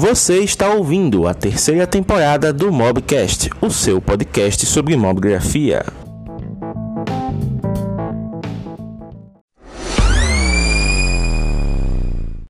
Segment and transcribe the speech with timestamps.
[0.00, 5.84] Você está ouvindo a terceira temporada do Mobcast, o seu podcast sobre mobgrafia.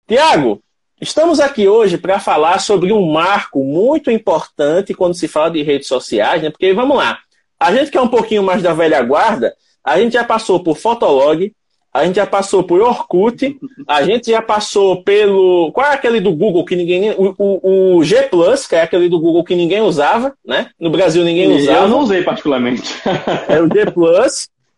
[0.07, 0.63] Tiago,
[1.01, 5.89] estamos aqui hoje para falar sobre um marco muito importante quando se fala de redes
[5.89, 6.51] sociais, né?
[6.51, 7.19] Porque vamos lá,
[7.59, 10.77] a gente que é um pouquinho mais da velha guarda, a gente já passou por
[10.77, 11.51] Fotolog,
[11.93, 15.73] a gente já passou por Orkut, a gente já passou pelo.
[15.73, 17.11] Qual é aquele do Google que ninguém.
[17.13, 18.29] O, o, o G,
[18.69, 20.71] que é aquele do Google que ninguém usava, né?
[20.79, 21.85] No Brasil ninguém usava.
[21.85, 22.95] Eu não usei particularmente.
[23.49, 23.87] É o G,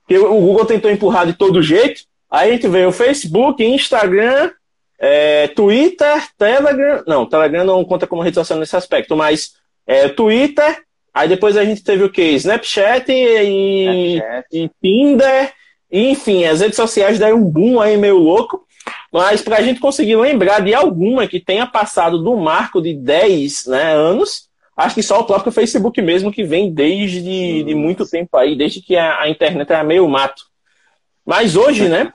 [0.09, 2.03] que o Google tentou empurrar de todo jeito.
[2.31, 4.51] Aí a gente veio o Facebook, Instagram,
[4.99, 7.03] é, Twitter, Telegram.
[7.07, 9.55] Não, Telegram não conta como rede social nesse aspecto, mas
[9.87, 10.83] é, Twitter.
[11.13, 12.23] Aí depois a gente teve o que?
[12.23, 14.47] Snapchat e, Snapchat.
[14.53, 15.53] e Tinder.
[15.91, 18.65] Enfim, as redes sociais deram um boom aí meio louco.
[19.13, 23.67] Mas para a gente conseguir lembrar de alguma que tenha passado do marco de 10
[23.67, 28.37] né, anos, acho que só o próprio Facebook mesmo que vem desde de muito tempo
[28.37, 30.45] aí, desde que a, a internet era meio mato.
[31.27, 32.13] Mas hoje, né,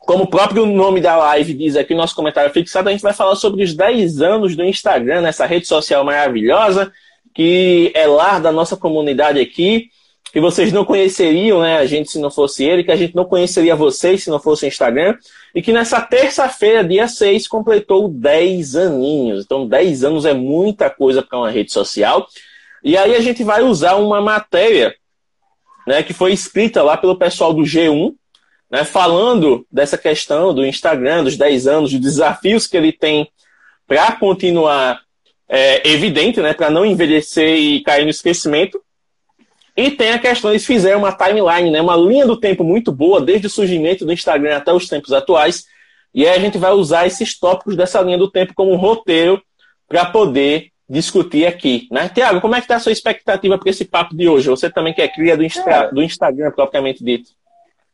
[0.00, 3.34] como o próprio nome da live diz aqui, nosso comentário fixado, a gente vai falar
[3.34, 6.92] sobre os 10 anos do Instagram, nessa rede social maravilhosa,
[7.34, 9.90] que é lar da nossa comunidade aqui
[10.32, 13.24] que vocês não conheceriam né, a gente se não fosse ele, que a gente não
[13.24, 15.16] conheceria vocês se não fosse o Instagram,
[15.54, 19.44] e que nessa terça-feira, dia 6, completou 10 aninhos.
[19.44, 22.26] Então, 10 anos é muita coisa para uma rede social.
[22.84, 24.94] E aí a gente vai usar uma matéria
[25.86, 28.14] né, que foi escrita lá pelo pessoal do G1,
[28.70, 33.30] né, falando dessa questão do Instagram, dos 10 anos, dos desafios que ele tem
[33.86, 35.00] para continuar
[35.48, 38.78] é, evidente, né, para não envelhecer e cair no esquecimento.
[39.78, 43.20] E tem a questão, eles fizeram uma timeline, né, uma linha do tempo muito boa,
[43.20, 45.66] desde o surgimento do Instagram até os tempos atuais.
[46.12, 49.40] E aí a gente vai usar esses tópicos dessa linha do tempo como um roteiro
[49.86, 51.86] para poder discutir aqui.
[51.92, 52.08] Né?
[52.08, 54.48] Tiago, como é que está a sua expectativa para esse papo de hoje?
[54.48, 57.30] Você também que é cria do, Insta do Instagram, propriamente dito.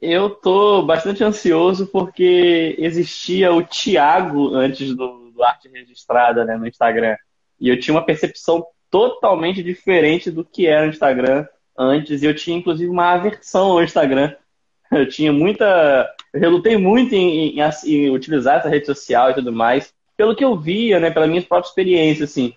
[0.01, 6.67] Eu tô bastante ansioso porque existia o Tiago antes do, do Arte Registrada né, no
[6.67, 7.15] Instagram.
[7.61, 11.47] E eu tinha uma percepção totalmente diferente do que era o Instagram
[11.79, 14.35] antes e eu tinha inclusive uma aversão ao Instagram.
[14.93, 16.15] Eu tinha muita.
[16.33, 20.45] Eu relutei muito em, em, em, utilizar essa rede social e tudo mais, pelo que
[20.45, 22.55] eu via, né, pela minha própria experiência, assim.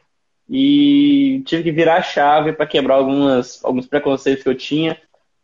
[0.47, 5.01] E tive que virar a chave para quebrar algumas, alguns preconceitos que eu tinha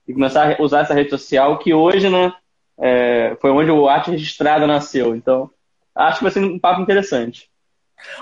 [0.07, 2.33] e começar a usar essa rede social, que hoje, né,
[2.77, 5.15] é, foi onde o Arte Registrada nasceu.
[5.15, 5.49] Então,
[5.95, 7.49] acho que vai ser um papo interessante.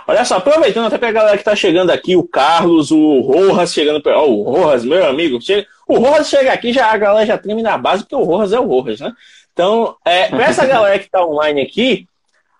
[0.07, 4.01] Olha só, aproveitando até pra galera que tá chegando aqui, o Carlos, o Rojas chegando.
[4.01, 4.21] Pra...
[4.21, 5.41] Oh, o Rojas, meu amigo.
[5.41, 5.67] Chega...
[5.87, 8.59] O Rojas chega aqui, já a galera já treme na base, porque o Rojas é
[8.59, 9.11] o Rojas, né?
[9.53, 12.07] Então, é, pra essa galera que tá online aqui,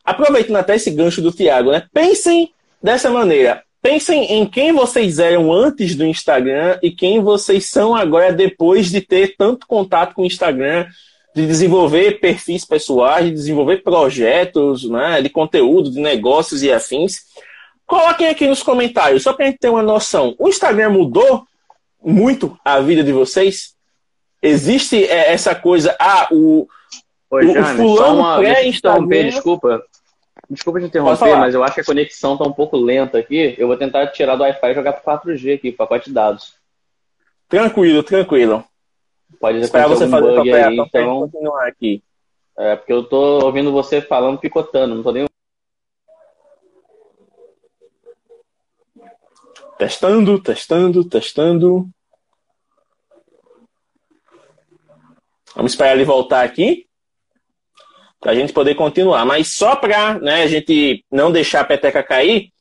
[0.04, 1.84] aproveitando até esse gancho do Thiago, né?
[1.94, 2.52] Pensem
[2.82, 3.64] dessa maneira.
[3.82, 9.02] Pensem em quem vocês eram antes do Instagram e quem vocês são agora depois de
[9.02, 10.86] ter tanto contato com o Instagram
[11.34, 17.22] de desenvolver perfis pessoais, de desenvolver projetos né, de conteúdo, de negócios e afins.
[17.86, 20.36] Coloquem aqui nos comentários, só para a gente ter uma noção.
[20.38, 21.46] O Instagram mudou
[22.04, 23.76] muito a vida de vocês?
[24.42, 26.68] Existe é, essa coisa, ah, o,
[27.30, 29.30] Oi, o, Jane, o fulano pré-Instagram...
[29.30, 29.84] Desculpa,
[30.50, 33.56] desculpa te interromper, mas eu acho que a conexão está um pouco lenta aqui.
[33.58, 36.56] Eu vou tentar tirar do Wi-Fi e jogar para 4G aqui, pacote de dados.
[37.48, 38.66] Tranquilo, tranquilo.
[39.40, 41.22] Pode esperar você fazer bug aí, então...
[41.22, 42.04] continuar aqui.
[42.58, 45.26] É, porque eu tô ouvindo você falando picotando, não tô nem.
[49.78, 51.90] Testando, testando, testando.
[55.56, 56.88] Vamos esperar ele voltar aqui
[58.20, 59.26] para a gente poder continuar.
[59.26, 62.52] Mas só para né, a gente não deixar a peteca cair,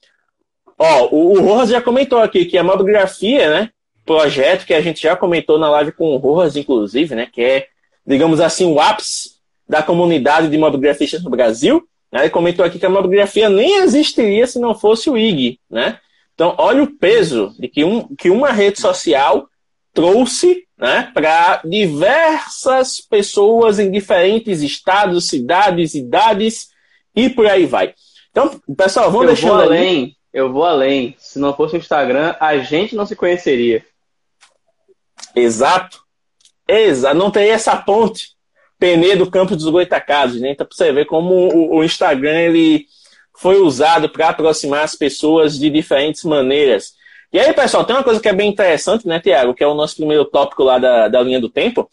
[0.79, 3.71] ó, o, o Rojas já comentou aqui que a mobigrafia, né,
[4.11, 7.29] projeto que a gente já comentou na live com o Rojas, inclusive, né?
[7.33, 7.67] Que é,
[8.05, 9.37] digamos assim, o ápice
[9.69, 11.87] da comunidade de mobigrafistas no Brasil.
[12.11, 16.01] Né, ele comentou aqui que a mobigrafia nem existiria se não fosse o IG, né?
[16.35, 19.49] Então, olha o peso de que, um, que uma rede social
[19.95, 26.71] trouxe né, para diversas pessoas em diferentes estados, cidades, idades
[27.15, 27.95] e por aí vai.
[28.33, 30.03] Então, pessoal, vamos deixar além.
[30.03, 30.17] Ali.
[30.33, 31.15] Eu vou além.
[31.17, 33.85] Se não fosse o Instagram, a gente não se conheceria.
[35.35, 36.01] Exato.
[36.67, 37.17] Exato.
[37.17, 38.29] Não tem essa ponte
[38.79, 40.51] Penedo Campo dos Goitacazes, né?
[40.51, 42.87] Então, pra você ver como o, o Instagram ele
[43.39, 46.95] foi usado para aproximar as pessoas de diferentes maneiras.
[47.33, 49.55] E aí, pessoal, tem uma coisa que é bem interessante, né, Tiago?
[49.55, 51.89] Que é o nosso primeiro tópico lá da, da linha do tempo.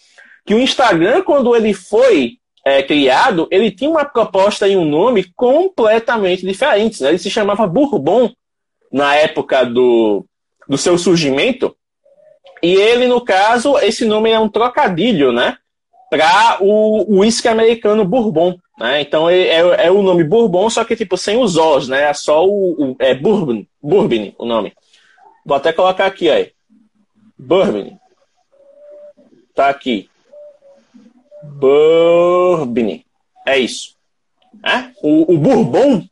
[0.46, 5.26] Que o Instagram, quando ele foi é, criado, ele tinha uma proposta e um nome
[5.36, 7.02] completamente diferentes.
[7.02, 7.10] Né?
[7.10, 8.32] Ele se chamava Bourbon
[8.92, 10.26] na época do,
[10.68, 11.77] do seu surgimento.
[12.62, 15.58] E ele, no caso, esse nome é um trocadilho, né?
[16.10, 18.58] Para o uísque americano Bourbon.
[18.78, 19.02] Né?
[19.02, 19.48] Então é,
[19.86, 22.04] é, o nome Bourbon, só que tipo sem os Os, né?
[22.04, 24.74] É só o, o é Bourbon, Bourbon o nome.
[25.46, 26.52] Vou até colocar aqui aí.
[27.38, 27.98] Bourbon.
[29.56, 30.10] Tá aqui.
[31.44, 33.02] Bourbon.
[33.46, 33.96] É isso.
[34.64, 34.92] É?
[35.02, 36.06] O, o Bourbon,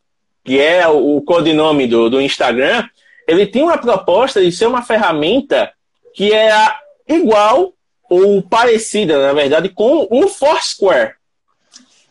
[0.43, 2.87] que é o, o codinome do, do Instagram,
[3.27, 5.71] ele tem uma proposta de ser uma ferramenta
[6.15, 6.49] que é
[7.07, 7.73] igual
[8.09, 11.15] ou parecida, na verdade, com o Foursquare.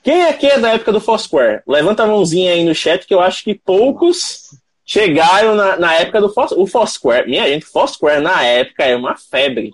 [0.03, 1.62] Quem aqui é da época do Foursquare?
[1.67, 4.51] Levanta a mãozinha aí no chat que eu acho que poucos
[4.85, 6.62] chegaram na, na época do Foursquare.
[6.62, 7.27] O Foursquare.
[7.27, 9.73] Minha gente, Foursquare na época é uma febre.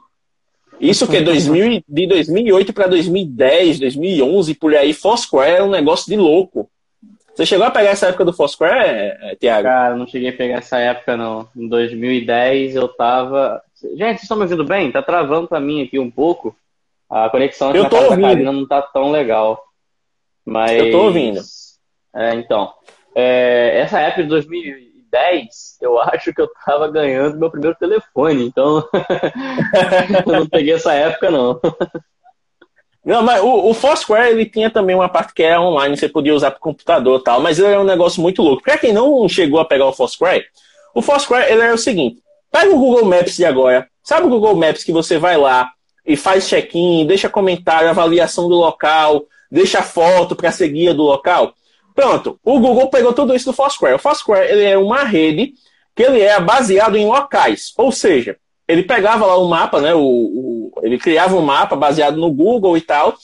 [0.80, 6.06] Isso que é 2000, de 2008 para 2010, 2011, por aí, Foursquare é um negócio
[6.06, 6.70] de louco.
[7.34, 9.64] Você chegou a pegar essa época do Foursquare, é, é, Thiago?
[9.64, 11.48] Cara, não cheguei a pegar essa época, não.
[11.56, 13.62] Em 2010 eu tava.
[13.82, 14.92] Gente, vocês estão me ouvindo bem?
[14.92, 16.54] Tá travando pra mim aqui um pouco.
[17.08, 18.22] A conexão aqui eu na tô casa ouvindo.
[18.22, 19.62] da Karina não tá tão legal.
[20.44, 20.72] Mas...
[20.72, 21.40] Eu tô ouvindo.
[22.14, 22.72] É, então.
[23.14, 28.88] É, essa época de 2010, eu acho que eu tava ganhando meu primeiro telefone, então
[30.26, 31.60] eu não peguei essa época, não.
[33.04, 36.34] Não, mas o, o Foursquare ele tinha também uma parte que era online, você podia
[36.34, 38.62] usar para computador e tal, mas ele é um negócio muito louco.
[38.62, 40.46] Para quem não chegou a pegar o Foursquare,
[40.94, 44.56] o Foursquare ele é o seguinte: pega o Google Maps de agora, sabe o Google
[44.56, 45.70] Maps que você vai lá
[46.06, 51.54] e faz check-in, deixa comentário, avaliação do local, deixa foto para ser guia do local?
[51.94, 53.94] Pronto, o Google pegou tudo isso do Foursquare.
[53.94, 55.54] O Foursquare ele é uma rede
[55.94, 58.36] que ele é baseado em locais, ou seja,
[58.66, 59.94] ele pegava lá o mapa, né?
[59.94, 63.16] O, o, ele criava um mapa baseado no Google e tal.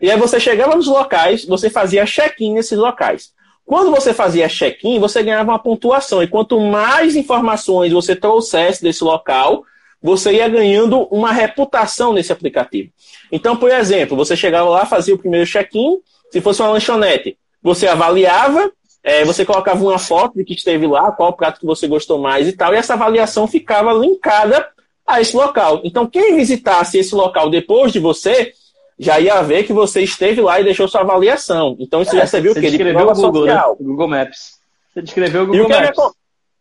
[0.00, 3.32] E aí você chegava nos locais, você fazia check-in nesses locais.
[3.66, 6.22] Quando você fazia check-in, você ganhava uma pontuação.
[6.22, 9.64] E quanto mais informações você trouxesse desse local,
[10.02, 12.90] você ia ganhando uma reputação nesse aplicativo.
[13.32, 15.98] Então, por exemplo, você chegava lá, fazia o primeiro check-in.
[16.30, 18.70] Se fosse uma lanchonete, você avaliava,
[19.02, 22.46] é, você colocava uma foto de que esteve lá, qual prato que você gostou mais
[22.46, 24.68] e tal, e essa avaliação ficava linkada
[25.06, 25.80] a esse local.
[25.84, 28.52] Então, quem visitasse esse local depois de você,
[28.98, 31.76] já ia ver que você esteve lá e deixou sua avaliação.
[31.80, 32.70] Então, isso É, já serviu o você quê?
[32.70, 33.52] De prova o Google, né?
[33.54, 33.76] social.
[33.80, 34.54] Google Maps.
[34.92, 35.98] Você descreveu o E, Google o que é Maps.
[35.98, 36.12] acon-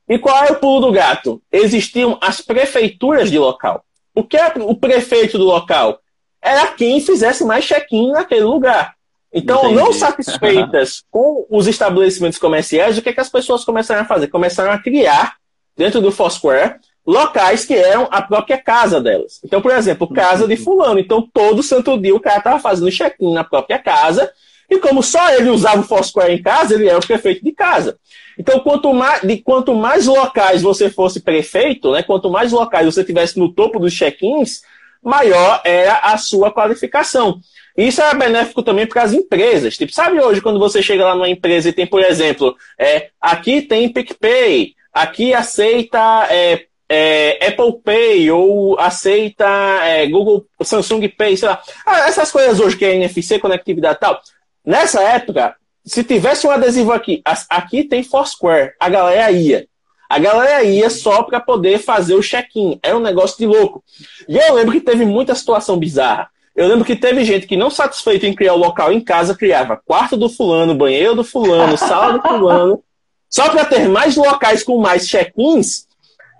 [0.09, 1.41] e qual é o pulo do gato?
[1.51, 3.83] Existiam as prefeituras de local.
[4.15, 5.99] O que é o prefeito do local?
[6.41, 8.95] Era quem fizesse mais check-in naquele lugar.
[9.31, 9.75] Então, Entendi.
[9.75, 14.27] não satisfeitas com os estabelecimentos comerciais, o que, é que as pessoas começaram a fazer?
[14.27, 15.35] Começaram a criar,
[15.75, 16.75] dentro do Foursquare,
[17.05, 19.39] locais que eram a própria casa delas.
[19.43, 20.99] Então, por exemplo, casa de fulano.
[20.99, 24.31] Então, todo santo dia o cara estava fazendo check-in na própria casa.
[24.69, 27.97] E como só ele usava o Foursquare em casa, ele era o prefeito de casa.
[28.39, 33.03] Então, quanto mais, de quanto mais locais você fosse prefeito, né, quanto mais locais você
[33.03, 34.61] tivesse no topo dos check-ins,
[35.03, 37.39] maior era a sua qualificação.
[37.77, 39.77] Isso é benéfico também para as empresas.
[39.77, 43.61] Tipo, sabe hoje quando você chega lá numa empresa e tem, por exemplo, é, aqui
[43.61, 49.47] tem PicPay, aqui aceita é, é, Apple Pay ou aceita
[49.83, 51.59] é, Google, Samsung Pay, sei lá.
[51.83, 54.21] Ah, essas coisas hoje que é NFC, conectividade e tal.
[54.63, 59.67] Nessa época, se tivesse um adesivo aqui, aqui tem Foursquare, a galera ia.
[60.07, 62.79] A galera ia só para poder fazer o check-in.
[62.83, 63.83] Era um negócio de louco.
[64.29, 66.29] E eu lembro que teve muita situação bizarra.
[66.55, 69.81] Eu lembro que teve gente que não satisfeito em criar o local em casa, criava
[69.83, 72.83] quarto do fulano, banheiro do fulano, sala do fulano,
[73.27, 75.87] só para ter mais locais com mais check-ins.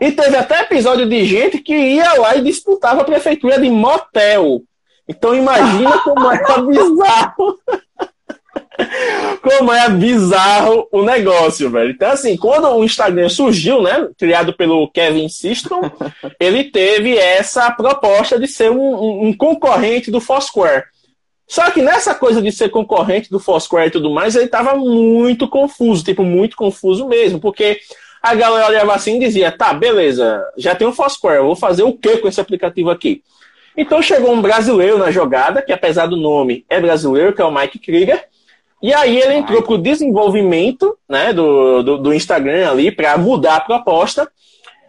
[0.05, 4.61] E teve até episódio de gente que ia lá e disputava a prefeitura de motel.
[5.07, 7.57] Então imagina como era bizarro.
[9.41, 11.91] como é bizarro o negócio, velho.
[11.91, 15.81] Então, assim, quando o Instagram surgiu, né, criado pelo Kevin Systrom,
[16.39, 20.83] ele teve essa proposta de ser um, um- um concorrente do Foursquare.
[21.47, 25.47] Só que nessa coisa de ser concorrente do Foursquare e tudo mais, ele estava muito
[25.47, 27.79] confuso, tipo, muito confuso mesmo, porque
[28.23, 31.83] a galera olhava assim e dizia, tá, beleza, já tem o Foursquare, eu vou fazer
[31.83, 33.21] o que com esse aplicativo aqui?
[33.75, 37.53] Então chegou um brasileiro na jogada, que apesar do nome é brasileiro, que é o
[37.53, 38.23] Mike Krieger,
[38.81, 43.57] e aí ele entrou para o desenvolvimento né, do, do, do Instagram ali para mudar
[43.57, 44.29] a proposta.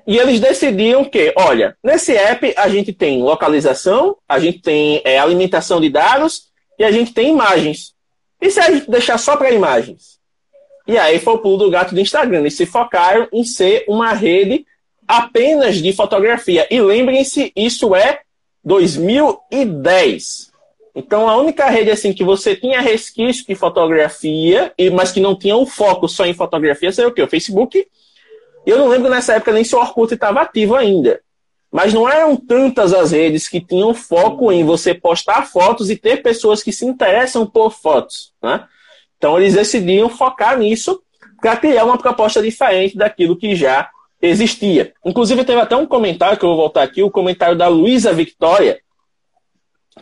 [0.06, 5.18] E eles decidiram que, olha, nesse app a gente tem localização, a gente tem é,
[5.18, 6.48] alimentação de dados
[6.78, 7.94] e a gente tem imagens.
[8.40, 10.13] E se a gente deixar só para imagens?
[10.86, 12.40] E aí foi o pulo do gato do Instagram.
[12.40, 14.66] Eles se focaram em ser uma rede
[15.08, 16.66] apenas de fotografia.
[16.70, 18.20] E lembrem-se, isso é
[18.64, 20.52] 2010.
[20.94, 25.56] Então a única rede assim que você tinha resquício de fotografia, mas que não tinha
[25.56, 27.22] um foco só em fotografia, seria o quê?
[27.22, 27.86] O Facebook,
[28.66, 31.20] Eu não lembro nessa época nem se o Orkut estava ativo ainda.
[31.70, 36.22] Mas não eram tantas as redes que tinham foco em você postar fotos e ter
[36.22, 38.32] pessoas que se interessam por fotos.
[38.40, 38.64] Né?
[39.24, 41.02] Então eles decidiram focar nisso
[41.40, 43.88] para criar uma proposta diferente daquilo que já
[44.20, 44.92] existia.
[45.02, 48.78] Inclusive, teve até um comentário que eu vou voltar aqui, o comentário da Luísa Victoria,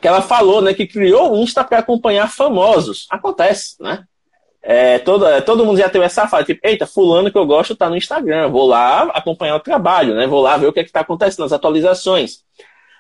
[0.01, 3.07] que ela falou né, que criou o Insta para acompanhar famosos.
[3.09, 4.03] Acontece, né?
[4.61, 7.89] É, todo, todo mundo já teve essa fase, tipo, eita, fulano que eu gosto tá
[7.89, 10.27] no Instagram, vou lá acompanhar o trabalho, né?
[10.27, 12.41] Vou lá ver o que é que tá acontecendo nas atualizações.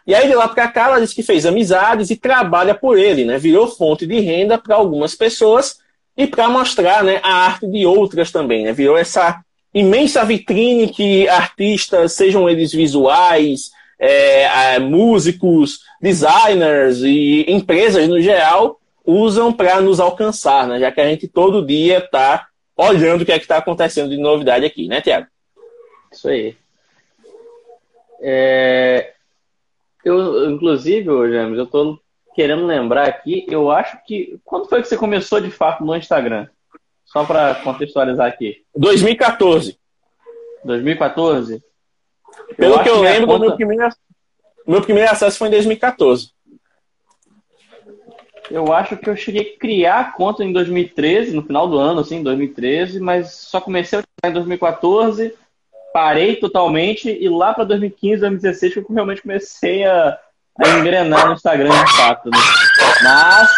[0.06, 3.24] E aí de lá para cá ela disse que fez amizades e trabalha por ele,
[3.24, 3.38] né?
[3.38, 5.81] Virou fonte de renda para algumas pessoas
[6.16, 8.72] e para mostrar, né, a arte de outras também, né?
[8.72, 9.42] Virou essa
[9.72, 18.78] imensa vitrine que artistas, sejam eles visuais, é, é, músicos, designers e empresas no geral,
[19.04, 20.78] usam para nos alcançar, né?
[20.78, 24.18] Já que a gente todo dia está olhando o que é que está acontecendo de
[24.18, 25.26] novidade aqui, né, Tiago?
[26.12, 26.54] Isso aí.
[28.20, 29.12] É...
[30.04, 31.98] Eu, inclusive, James, eu estou
[32.34, 34.38] querendo lembrar aqui, eu acho que.
[34.44, 36.46] Quando foi que você começou de fato no Instagram?
[37.04, 38.64] Só para contextualizar aqui.
[38.74, 39.78] 2014.
[40.64, 41.62] 2014?
[42.56, 43.46] Pelo eu que eu lembro, conta...
[43.46, 43.88] meu, primeiro,
[44.66, 46.30] meu primeiro acesso foi em 2014.
[48.50, 52.00] Eu acho que eu cheguei a criar a conta em 2013, no final do ano,
[52.00, 55.34] assim, 2013, mas só comecei a usar em 2014,
[55.92, 60.18] parei totalmente e lá para 2015, 2016 que eu realmente comecei a,
[60.64, 62.30] a engrenar no Instagram de fato.
[62.30, 62.38] Né?
[63.02, 63.50] Mas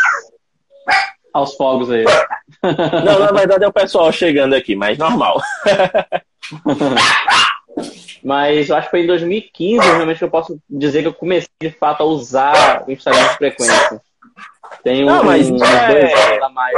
[1.34, 2.04] aos fogos aí.
[2.62, 5.42] Não, na verdade é o pessoal chegando aqui, mas normal.
[8.22, 11.50] Mas eu acho que foi em 2015, realmente, que eu posso dizer que eu comecei
[11.60, 14.00] de fato a usar o Instagram de frequência.
[14.82, 16.42] Tem um, mas um, é...
[16.42, 16.74] a mais.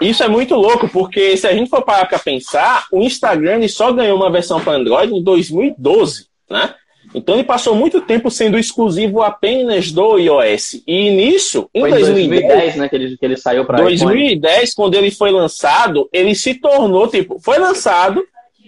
[0.00, 3.92] Isso é muito louco, porque se a gente for parar para pensar, o Instagram só
[3.92, 6.74] ganhou uma versão para Android em 2012, né?
[7.14, 10.82] Então ele passou muito tempo sendo exclusivo apenas do iOS.
[10.86, 14.74] E nisso, em foi 2010, 2010, né, que ele, que ele saiu para 2010, iPhone.
[14.76, 18.22] quando ele foi lançado, ele se tornou, tipo, foi lançado,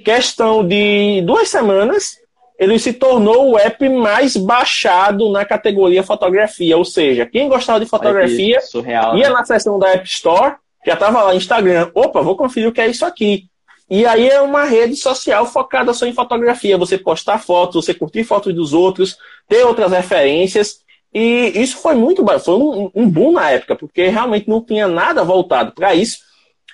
[0.05, 2.21] questão de duas semanas,
[2.59, 6.77] ele se tornou o app mais baixado na categoria fotografia.
[6.77, 9.35] Ou seja, quem gostava de fotografia surreal, ia né?
[9.35, 10.57] na seção da App Store,
[10.87, 11.91] já estava lá no Instagram.
[11.95, 13.47] Opa, vou conferir o que é isso aqui.
[13.91, 16.79] E aí é uma rede social focada só em fotografia.
[16.79, 19.17] Você postar fotos, você curtir fotos dos outros,
[19.49, 20.81] ter outras referências.
[21.13, 25.23] E isso foi muito foi um, um boom na época, porque realmente não tinha nada
[25.23, 26.19] voltado para isso.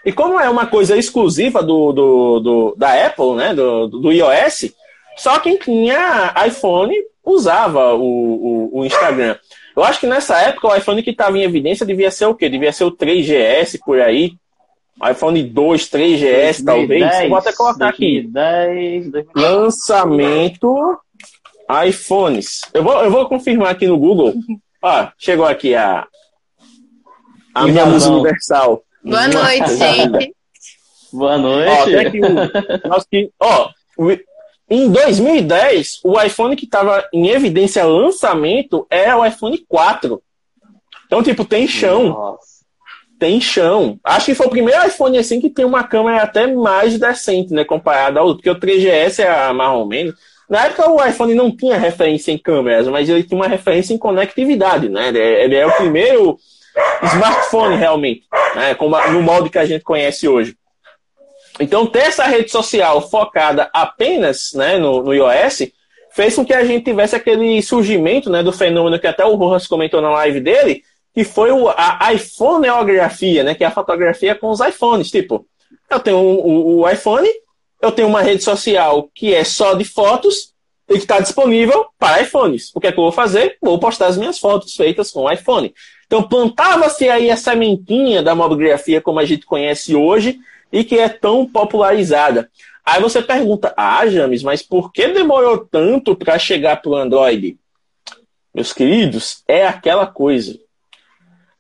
[0.05, 4.73] E como é uma coisa exclusiva do, do, do da Apple, né, do, do iOS,
[5.17, 9.37] só quem tinha iPhone usava o, o, o, Instagram.
[9.77, 12.49] Eu acho que nessa época o iPhone que estava em evidência devia ser o quê?
[12.49, 14.35] Devia ser o 3GS por aí
[15.03, 17.29] iPhone 2, 3GS, 2010, talvez.
[17.29, 19.11] Vou até colocar 2010, aqui.
[19.11, 19.27] 2010.
[19.35, 20.99] Lançamento
[21.87, 22.63] iPhones.
[22.75, 24.35] Eu vou, eu vou confirmar aqui no Google.
[24.83, 26.07] Ó, chegou aqui a,
[27.55, 28.83] a minha luz universal.
[29.05, 30.35] Boa noite, gente.
[31.13, 31.95] Boa noite.
[31.95, 33.07] Ó, aqui o, nosso,
[33.41, 33.71] ó,
[34.69, 40.21] em 2010, o iPhone que estava em evidência lançamento é o iPhone 4.
[41.07, 42.09] Então, tipo, tem chão.
[42.09, 42.58] Nossa
[43.19, 43.99] tem chão.
[44.05, 47.65] Acho que foi o primeiro iPhone assim que tem uma câmera até mais decente, né?
[47.65, 50.15] Comparado ao outro, porque o 3GS é mais ou menos.
[50.49, 53.99] Na época o iPhone não tinha referência em câmeras, mas ele tinha uma referência em
[53.99, 55.09] conectividade, né?
[55.09, 56.39] Ele é, é o primeiro
[57.03, 58.23] smartphone realmente,
[58.55, 58.75] né?
[58.75, 60.57] Como no molde que a gente conhece hoje.
[61.61, 65.71] Então ter essa rede social focada apenas né, no, no iOS
[66.13, 69.67] fez com que a gente tivesse aquele surgimento né, do fenômeno que até o Rojas
[69.67, 70.83] comentou na live dele,
[71.15, 73.55] que foi o, a iPhoneografia, né?
[73.55, 75.11] Que é a fotografia com os iPhones.
[75.11, 75.47] Tipo,
[75.91, 77.29] eu tenho o, o iPhone,
[77.81, 80.53] eu tenho uma rede social que é só de fotos
[80.89, 82.71] e que está disponível para iPhones.
[82.75, 83.59] O que é que eu vou fazer?
[83.61, 85.75] Vou postar as minhas fotos feitas com o iPhone.
[86.07, 90.39] Então plantava-se aí a sementinha da mobigrafia como a gente conhece hoje
[90.73, 92.51] e que é tão popularizada.
[92.85, 97.59] Aí você pergunta, ah, James, mas por que demorou tanto para chegar para o Android?
[98.55, 100.59] Meus queridos, é aquela coisa.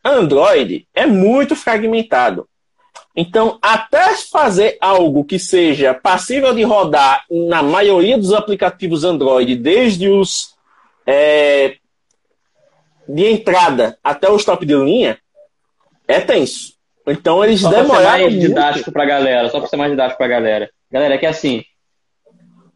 [0.04, 2.48] Android é muito fragmentado.
[3.16, 10.08] Então, até fazer algo que seja passível de rodar na maioria dos aplicativos Android, desde
[10.08, 10.54] os
[11.04, 11.76] é,
[13.08, 15.18] de entrada até os top de linha,
[16.06, 16.74] é tenso.
[17.06, 17.96] Então, eles só demoraram.
[17.96, 20.30] Só para ser mais didático para a galera, só para ser mais didático para a
[20.30, 20.70] galera.
[20.90, 21.64] Galera, é que assim,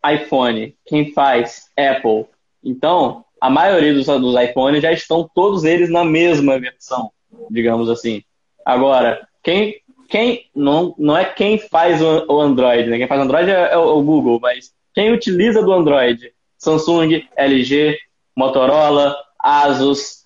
[0.04, 2.26] iPhone, quem faz Apple.
[2.64, 7.10] Então, a maioria dos, dos iPhones já estão todos eles na mesma versão,
[7.50, 8.22] digamos assim.
[8.64, 12.98] Agora, quem quem não, não é quem faz o, Android, né?
[12.98, 16.32] Quem faz Android é, é o Google, mas quem utiliza do Android?
[16.56, 17.98] Samsung, LG,
[18.36, 20.24] Motorola, Asus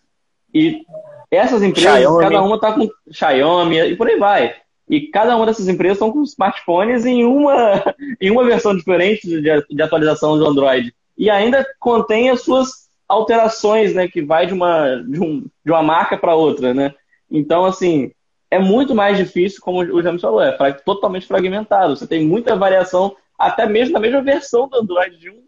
[0.52, 0.82] e
[1.30, 2.22] essas empresas, Xiaomi.
[2.22, 4.54] cada uma está com Xiaomi e por aí vai.
[4.90, 7.82] E cada uma dessas empresas estão com smartphones em uma,
[8.20, 10.94] em uma versão diferente de, de atualização do Android.
[11.16, 14.08] E ainda contém as suas alterações, né?
[14.08, 16.94] Que vai de uma, de, um, de uma marca para outra, né?
[17.30, 18.12] Então, assim,
[18.50, 21.96] é muito mais difícil, como o James falou, é totalmente fragmentado.
[21.96, 25.42] Você tem muita variação, até mesmo na mesma versão do Android de um,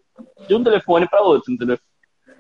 [0.47, 1.79] de um telefone para outro, entendeu?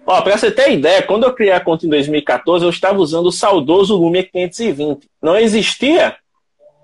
[0.06, 3.26] Ó, pra você ter ideia, quando eu criei a conta em 2014, eu estava usando
[3.26, 5.06] o saudoso Lumia 520.
[5.22, 6.16] Não existia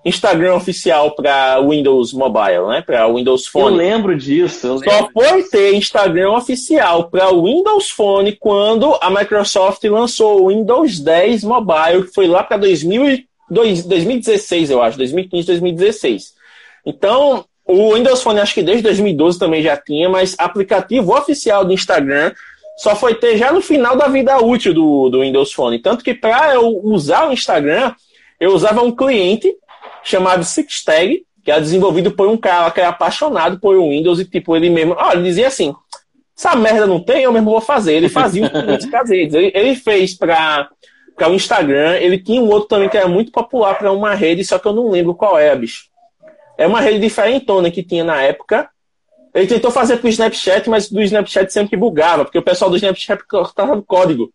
[0.04, 2.82] Instagram oficial para Windows Mobile, né?
[2.82, 3.70] Para Windows Phone.
[3.70, 4.66] Eu lembro disso.
[4.66, 10.48] Eu lembro Só foi ter Instagram oficial para Windows Phone quando a Microsoft lançou o
[10.48, 16.34] Windows 10 Mobile, que foi lá para 2016, eu acho, 2015, 2016.
[16.84, 21.72] Então, o Windows Phone acho que desde 2012 também já tinha, mas aplicativo oficial do
[21.72, 22.32] Instagram
[22.76, 25.78] só foi ter já no final da vida útil do, do Windows Phone.
[25.78, 27.94] Tanto que para eu usar o Instagram,
[28.38, 29.54] eu usava um cliente
[30.04, 34.54] chamado Sixtag, que é desenvolvido por um cara que é apaixonado por Windows e, tipo,
[34.54, 34.94] ele mesmo.
[34.98, 35.74] Ó, ele dizia assim:
[36.36, 37.94] essa merda não tem, eu mesmo vou fazer.
[37.94, 39.34] Ele fazia os caseiros.
[39.34, 40.68] Ele, ele fez para
[41.28, 41.96] o Instagram.
[41.96, 44.72] Ele tinha um outro também que era muito popular para uma rede, só que eu
[44.72, 45.84] não lembro qual é, bicho.
[46.56, 48.68] É uma rede diferentona que tinha na época.
[49.34, 52.76] Ele tentou fazer para o Snapchat, mas do Snapchat sempre bugava, porque o pessoal do
[52.76, 54.32] Snapchat cortava o código.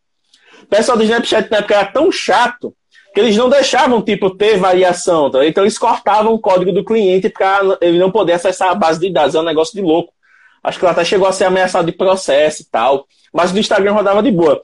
[0.63, 2.75] O pessoal do Snapchat na época era tão chato
[3.13, 5.29] que eles não deixavam, tipo, ter variação.
[5.29, 5.45] Tá?
[5.45, 9.11] Então eles cortavam o código do cliente para ele não poder acessar a base de
[9.11, 9.35] dados.
[9.35, 10.13] É um negócio de louco.
[10.63, 13.07] Acho que ela até chegou a ser ameaçado de processo e tal.
[13.33, 14.61] Mas no Instagram rodava de boa.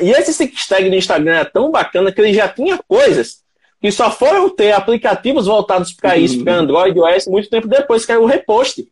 [0.00, 3.42] E esse six tag do Instagram é tão bacana que ele já tinha coisas
[3.80, 8.04] que só foram ter aplicativos voltados para isso, para Android e iOS, muito tempo depois,
[8.04, 8.86] que era o repost.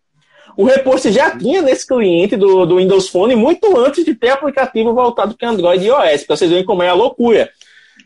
[0.56, 4.94] O repost já tinha nesse cliente do, do Windows Phone muito antes de ter aplicativo
[4.94, 7.50] voltado para Android e iOS, para vocês verem como é a loucura.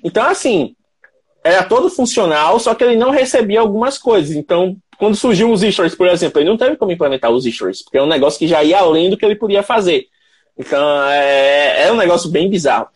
[0.04, 0.74] Então, assim,
[1.42, 4.34] era todo funcional, só que ele não recebia algumas coisas.
[4.34, 7.98] Então, quando surgiu os stories, por exemplo, ele não teve como implementar os stories, porque
[7.98, 10.06] é um negócio que já ia além do que ele podia fazer.
[10.58, 12.88] Então, é, é um negócio bem bizarro.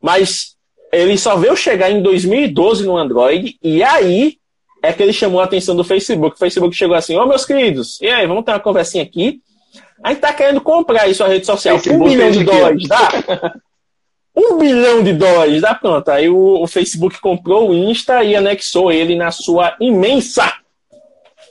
[0.00, 0.56] Mas
[0.92, 4.38] ele só veio chegar em 2012 no Android, e aí
[4.82, 6.36] é que ele chamou a atenção do Facebook.
[6.36, 9.40] O Facebook chegou assim: Ô, oh, meus queridos, e aí, vamos ter uma conversinha aqui.
[10.02, 11.76] A gente tá querendo comprar isso a rede social.
[11.78, 13.08] Facebook um milhão de dólares, dá?
[14.38, 16.08] um bilhão de dólares, dá pronto.
[16.10, 20.54] Aí o, o, Facebook comprou o Insta e anexou ele na sua imensa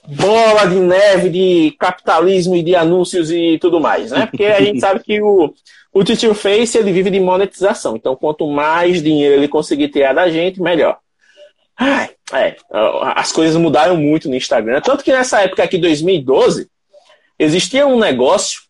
[0.07, 4.25] bola de neve de capitalismo e de anúncios e tudo mais, né?
[4.25, 5.53] Porque a gente sabe que o,
[5.93, 7.97] o Titio Face ele vive de monetização.
[7.97, 10.97] Então, quanto mais dinheiro ele conseguir tirar da gente, melhor.
[11.75, 12.55] Ai, é,
[13.15, 14.79] as coisas mudaram muito no Instagram.
[14.79, 16.69] Tanto que nessa época aqui, 2012,
[17.37, 18.61] existia um negócio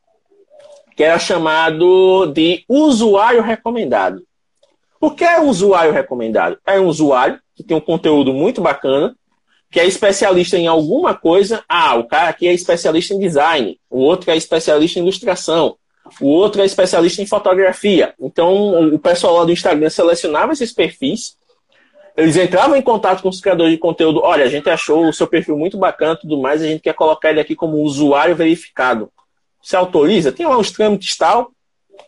[0.97, 4.23] que era chamado de usuário recomendado.
[4.99, 6.57] O que é usuário recomendado?
[6.65, 9.15] É um usuário que tem um conteúdo muito bacana,
[9.69, 11.63] que é especialista em alguma coisa.
[11.69, 15.77] Ah, o cara aqui é especialista em design, o outro é especialista em ilustração,
[16.19, 18.15] o outro é especialista em fotografia.
[18.19, 21.37] Então, o pessoal lá do Instagram selecionava esses perfis,
[22.15, 24.21] eles entravam em contato com os criadores de conteúdo.
[24.23, 27.29] Olha, a gente achou o seu perfil muito bacana tudo mais, a gente quer colocar
[27.29, 29.11] ele aqui como usuário verificado
[29.61, 31.51] se autoriza, tem lá uns trâmites tal.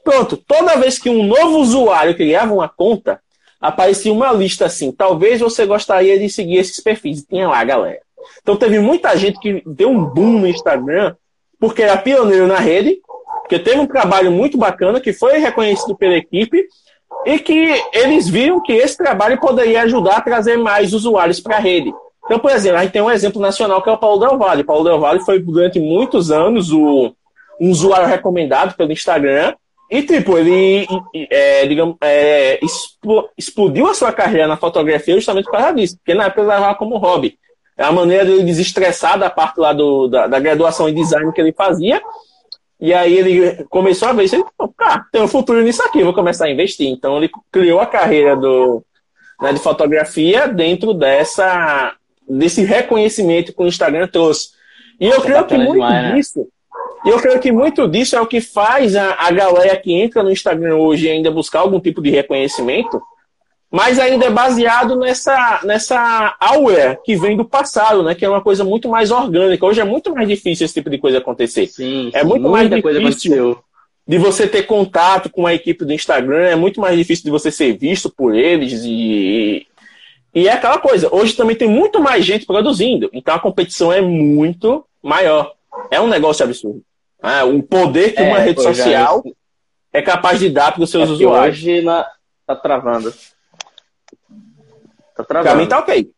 [0.04, 3.20] Pronto, toda vez que um novo usuário criava uma conta,
[3.60, 4.92] aparecia uma lista assim.
[4.92, 7.24] Talvez você gostaria de seguir esses perfis.
[7.24, 8.00] Tinha lá, galera.
[8.42, 11.16] Então teve muita gente que deu um boom no Instagram,
[11.60, 13.00] porque era pioneiro na rede,
[13.42, 16.66] porque teve um trabalho muito bacana que foi reconhecido pela equipe
[17.26, 21.60] e que eles viram que esse trabalho poderia ajudar a trazer mais usuários para a
[21.60, 21.94] rede.
[22.26, 24.64] Então, por exemplo, a gente tem um exemplo nacional que é o Paulo Del Valle.
[24.64, 27.14] Paulo Del Valle foi durante muitos anos o
[27.60, 29.54] um usuário recomendado pelo Instagram.
[29.89, 30.88] E, tipo, ele,
[31.32, 32.60] é, digamos, é,
[33.38, 35.98] explodiu a sua carreira na fotografia justamente por causa disso.
[35.98, 37.38] Porque na época ele levava como hobby.
[37.76, 41.41] É a maneira dele desestressar da parte lá do, da, da, graduação em design que
[41.41, 42.02] ele fazia.
[42.80, 44.45] E aí ele começou a ver isso.
[44.78, 46.88] cara, tem um futuro nisso aqui, vou começar a investir.
[46.88, 48.84] Então ele criou a carreira do,
[49.41, 51.95] né, de fotografia dentro dessa,
[52.28, 54.50] desse reconhecimento que o Instagram trouxe.
[55.00, 56.45] E eu creio que muito demais, né?
[57.06, 60.22] E eu creio que muito disso é o que faz a, a galera que entra
[60.24, 63.02] no Instagram hoje ainda buscar algum tipo de reconhecimento,
[63.72, 68.16] mas ainda é baseado nessa, nessa aura que vem do passado, né?
[68.16, 69.66] Que é uma coisa muito mais orgânica.
[69.66, 71.68] Hoje é muito mais difícil esse tipo de coisa acontecer.
[71.68, 73.58] Sim, é muito mais difícil
[74.08, 77.52] de você ter contato com a equipe do Instagram, é muito mais difícil de você
[77.52, 79.68] ser visto por eles e,
[80.34, 84.02] E é aquela coisa, hoje também tem muito mais gente produzindo, então a competição é
[84.02, 85.54] muito maior.
[85.92, 86.82] É um negócio absurdo.
[87.22, 89.24] É, o poder que É, uma rede pô, já social
[89.92, 91.58] é capaz de dar para os É seus que usuários.
[91.58, 92.06] hoje na...
[92.46, 93.12] tá travando.
[95.16, 95.58] Tá Pra travando.
[95.62, 96.12] mim tá ok.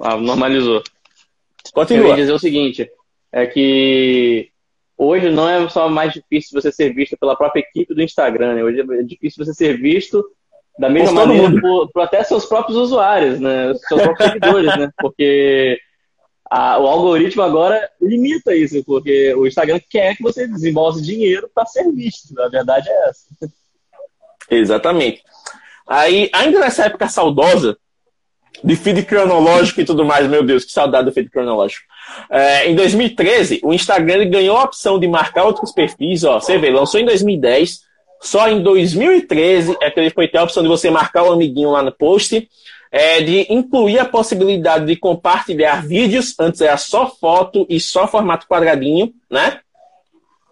[0.00, 0.76] Ah, normalizou.
[0.76, 2.16] Eu ia Continua.
[2.16, 2.90] dizer o seguinte,
[3.30, 4.48] é que
[4.96, 8.64] hoje não é só mais difícil você ser visto pela própria equipe do Instagram, né?
[8.64, 10.24] Hoje é difícil você ser visto
[10.78, 13.72] da mesma maneira por, por até seus próprios usuários, né?
[13.86, 14.90] Seus próprios seguidores, né?
[14.98, 15.78] Porque
[16.50, 21.64] a- o algoritmo agora limita isso, porque o Instagram quer que você desembolse dinheiro para
[21.66, 22.38] ser visto.
[22.40, 23.24] A verdade é essa.
[24.50, 25.22] Exatamente.
[25.86, 27.78] Aí, ainda nessa época saudosa,
[28.62, 31.84] de feed cronológico e tudo mais, meu Deus, que saudade do feed cronológico.
[32.28, 36.70] É, em 2013, o Instagram ganhou a opção de marcar outros perfis, ó, você vê,
[36.70, 37.82] lançou em 2010,
[38.20, 41.70] só em 2013 é que ele foi ter a opção de você marcar o amiguinho
[41.70, 42.48] lá no post,
[42.90, 48.46] é, de incluir a possibilidade de compartilhar vídeos, antes era só foto e só formato
[48.48, 49.60] quadradinho, né?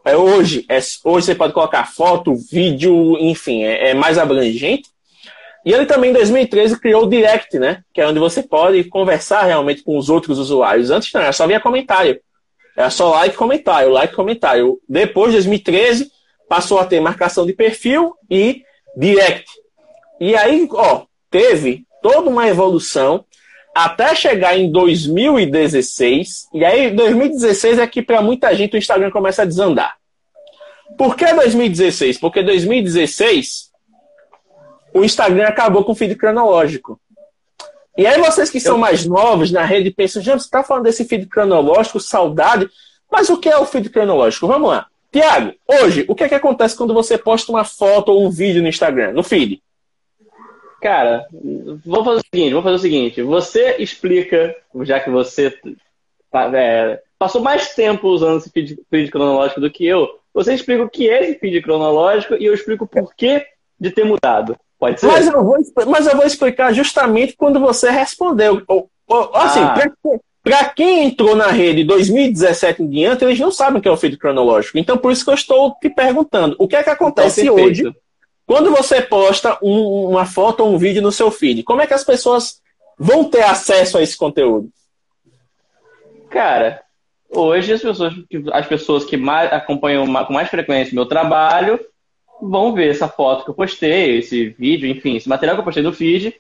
[0.05, 4.89] É, hoje, é, hoje você pode colocar foto, vídeo, enfim, é, é mais abrangente.
[5.65, 7.83] E ele também, em 2013, criou o Direct, né?
[7.93, 10.91] Que é onde você pode conversar realmente com os outros usuários.
[10.91, 12.21] Antes não, era só via comentário.
[12.77, 14.81] Era só like comentário, like comentário.
[14.89, 16.11] Depois, 2013,
[16.49, 18.63] passou a ter marcação de perfil e
[18.97, 19.51] Direct.
[20.21, 23.25] E aí, ó, teve toda uma evolução
[23.75, 26.49] até chegar em 2016.
[26.53, 29.97] E aí, 2016 é que para muita gente o Instagram começa a desandar.
[30.97, 32.19] Por que 2016?
[32.19, 33.69] Porque 2016
[34.95, 37.01] o Instagram acabou com o feed cronológico.
[37.97, 41.05] E aí vocês que são mais novos na rede pensam, gente, você está falando desse
[41.05, 42.69] feed cronológico, saudade.
[43.11, 44.47] Mas o que é o feed cronológico?
[44.47, 44.87] Vamos lá.
[45.11, 48.63] Tiago, hoje, o que é que acontece quando você posta uma foto ou um vídeo
[48.63, 49.63] no Instagram, no feed?
[50.81, 51.27] Cara,
[51.85, 53.23] vou fazer o seguinte, vou fazer o seguinte.
[53.23, 55.53] Você explica, já que você
[56.31, 60.83] tá, é, passou mais tempo usando esse feed, feed cronológico do que eu, você explica
[60.85, 63.45] o que é esse feed cronológico e eu explico o porquê
[63.81, 64.57] de ter mudado.
[64.79, 65.09] Pode ser?
[65.09, 65.57] Mas eu vou,
[65.89, 68.63] mas eu vou explicar justamente quando você respondeu.
[68.69, 69.71] Ou- ou- Assim, Ah.
[69.75, 73.91] pra- pra quem entrou na rede 2017 em diante, eles não sabem o que é
[73.91, 74.79] o feed cronológico.
[74.79, 76.55] Então, por isso que eu estou te perguntando.
[76.61, 77.69] O que é que Então, acontece perfeito.
[77.69, 77.97] hoje
[78.49, 81.63] quando você posta um- uma foto ou um vídeo no seu feed?
[81.63, 82.63] Como é que as pessoas
[82.99, 84.71] vão ter acesso a esse conteúdo?
[86.31, 86.81] Cara,
[87.31, 91.79] hoje as pessoas, que- as pessoas que mais acompanham com mais frequência o meu trabalho
[92.41, 95.83] vão ver essa foto que eu postei, esse vídeo, enfim, esse material que eu postei
[95.83, 96.35] no feed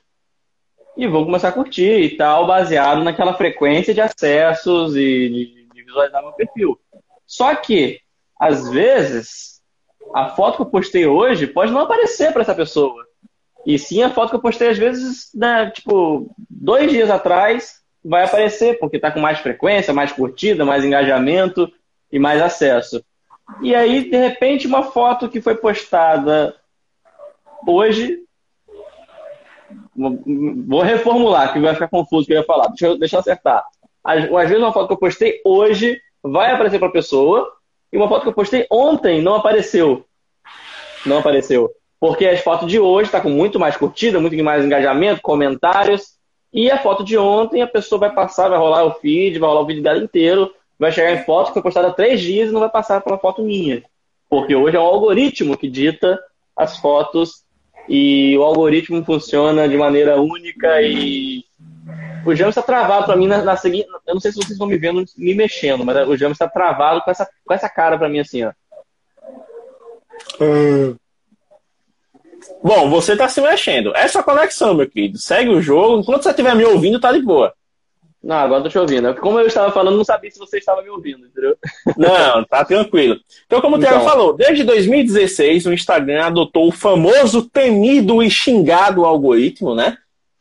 [0.97, 5.83] e vão começar a curtir e tal, baseado naquela frequência de acessos e de, de
[5.83, 6.81] visualizar meu perfil.
[7.27, 8.01] Só que,
[8.40, 9.58] às vezes,
[10.14, 13.06] a foto que eu postei hoje pode não aparecer para essa pessoa.
[13.66, 18.24] E sim a foto que eu postei, às vezes, né, tipo, dois dias atrás, vai
[18.24, 21.70] aparecer, porque está com mais frequência, mais curtida, mais engajamento
[22.11, 23.04] e mais acesso.
[23.62, 26.54] E aí, de repente, uma foto que foi postada
[27.66, 28.20] hoje.
[29.94, 32.68] Vou reformular, que vai ficar confuso o que eu ia falar.
[32.68, 33.64] Deixa eu, deixa eu acertar.
[34.04, 37.50] Às, às vezes, uma foto que eu postei hoje vai aparecer para a pessoa,
[37.92, 40.05] e uma foto que eu postei ontem não apareceu.
[41.07, 41.70] Não apareceu.
[42.01, 46.16] Porque as fotos de hoje estão com muito mais curtida, muito mais engajamento, comentários.
[46.53, 49.62] E a foto de ontem, a pessoa vai passar, vai rolar o feed, vai rolar
[49.62, 52.53] o vídeo dela inteiro, vai chegar em foto que foi postada há três dias e
[52.53, 53.83] não vai passar pela foto minha.
[54.29, 56.18] Porque hoje é um algoritmo que dita
[56.57, 57.44] as fotos
[57.88, 61.44] e o algoritmo funciona de maneira única e
[62.24, 63.88] o James está travado para mim na, na seguinte.
[64.07, 67.03] Eu não sei se vocês estão me vendo me mexendo, mas o James está travado
[67.03, 68.53] com essa, com essa cara para mim assim, ó.
[72.62, 73.94] Bom, você está se mexendo.
[73.94, 75.18] É sua conexão, meu querido.
[75.18, 76.01] Segue o jogo.
[76.01, 77.53] Enquanto você estiver me ouvindo, tá de boa.
[78.22, 79.14] Não, agora eu tô te ouvindo.
[79.14, 81.57] Como eu estava falando, não sabia se você estava me ouvindo, entendeu?
[81.96, 83.16] Não, tá tranquilo.
[83.46, 84.09] Então, como o Thiago Então.
[84.09, 89.96] falou, desde 2016 o Instagram adotou o famoso temido e xingado algoritmo, né?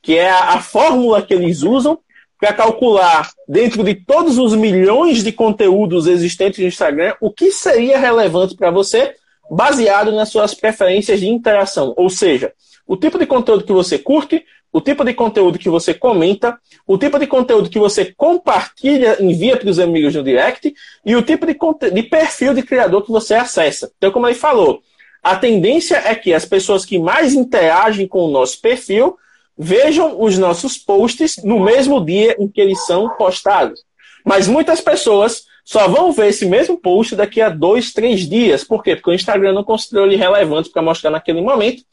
[0.08, 2.00] Que é a, a fórmula que eles usam
[2.40, 8.00] para calcular, dentro de todos os milhões de conteúdos existentes no Instagram, o que seria
[8.00, 9.16] relevante para você,
[9.52, 11.94] baseado nas suas preferências de interação.
[11.98, 12.54] Ou seja,
[12.88, 16.98] o tipo de conteúdo que você curte, o tipo de conteúdo que você comenta, o
[16.98, 20.74] tipo de conteúdo que você compartilha, envia para os amigos no direct
[21.06, 21.58] e o tipo de,
[21.92, 23.92] de perfil de criador que você acessa.
[23.98, 24.82] Então, como ele falou,
[25.22, 29.18] a tendência é que as pessoas que mais interagem com o nosso perfil
[29.58, 33.84] vejam os nossos posts no mesmo dia em que eles são postados.
[34.24, 38.64] Mas muitas pessoas só vão ver esse mesmo post daqui a dois, três dias.
[38.64, 38.96] Por quê?
[38.96, 41.84] Porque o Instagram não considerou ele relevante para mostrar naquele momento.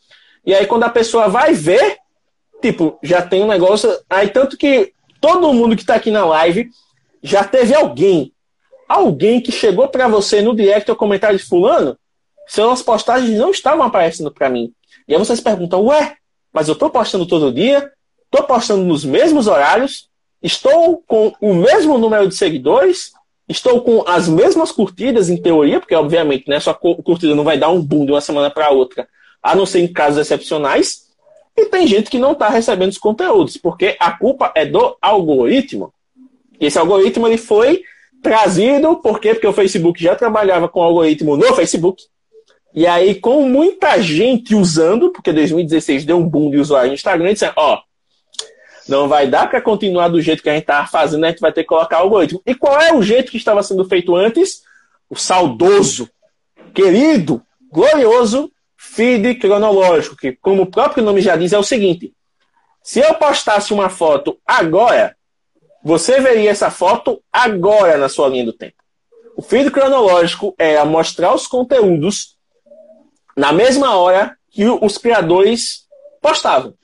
[0.44, 1.96] E aí, quando a pessoa vai ver,
[2.60, 3.90] tipo, já tem um negócio.
[4.08, 6.68] Aí, tanto que todo mundo que tá aqui na live
[7.22, 8.32] já teve alguém.
[8.88, 11.98] Alguém que chegou para você no direct ou comentário de fulano,
[12.46, 14.72] suas postagens não estavam aparecendo para mim.
[15.08, 16.16] E aí vocês perguntam, ué,
[16.54, 17.90] mas eu tô postando todo dia,
[18.30, 20.08] tô postando nos mesmos horários,
[20.40, 23.12] estou com o mesmo número de seguidores,
[23.48, 27.70] estou com as mesmas curtidas em teoria, porque obviamente né, sua curtida não vai dar
[27.70, 29.08] um boom de uma semana para outra,
[29.42, 31.04] a não ser em casos excepcionais.
[31.56, 35.92] E tem gente que não está recebendo os conteúdos, porque a culpa é do algoritmo.
[36.60, 37.82] Esse algoritmo ele foi
[38.22, 39.34] trazido por quê?
[39.34, 42.02] Porque o Facebook já trabalhava com algoritmo no Facebook.
[42.74, 47.32] E aí, com muita gente usando, porque 2016 deu um boom de usuário no Instagram,
[47.32, 47.80] disse, ó,
[48.88, 51.52] não vai dar para continuar do jeito que a gente estava fazendo, a gente vai
[51.52, 52.42] ter que colocar algoritmo.
[52.44, 54.62] E qual é o jeito que estava sendo feito antes?
[55.08, 56.10] O saudoso,
[56.74, 62.12] querido, glorioso feed cronológico, que, como o próprio nome já diz, é o seguinte:
[62.82, 65.16] se eu postasse uma foto agora,
[65.82, 68.76] você veria essa foto agora na sua linha do tempo.
[69.36, 72.33] O feed cronológico é mostrar os conteúdos
[73.36, 75.84] na mesma hora que os criadores
[76.20, 76.74] postavam.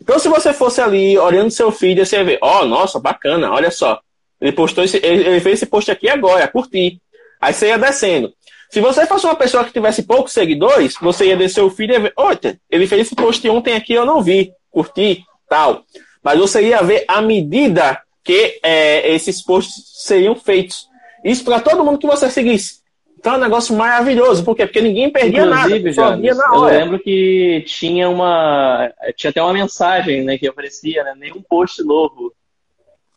[0.00, 3.52] Então, se você fosse ali olhando seu feed, você ia ver, ó, oh, nossa, bacana,
[3.52, 4.00] olha só.
[4.40, 7.00] Ele postou esse, ele fez esse post aqui agora, curti.
[7.40, 8.32] Aí você ia descendo.
[8.68, 11.94] Se você fosse uma pessoa que tivesse poucos seguidores, você ia descer o feed e
[11.94, 15.84] ia ver, olha, ele fez esse post ontem aqui, eu não vi, curti, tal.
[16.22, 20.88] Mas você ia ver a medida que é, esses posts seriam feitos.
[21.24, 22.81] Isso para todo mundo que você seguisse.
[23.22, 24.44] Então é um negócio maravilhoso.
[24.44, 24.66] Por quê?
[24.66, 26.16] Porque ninguém perdia Inclusive, nada.
[26.16, 26.74] James, na hora.
[26.74, 28.92] Eu lembro que tinha uma.
[29.16, 31.14] Tinha até uma mensagem né, que aparecia, né?
[31.16, 32.34] Nenhum post novo.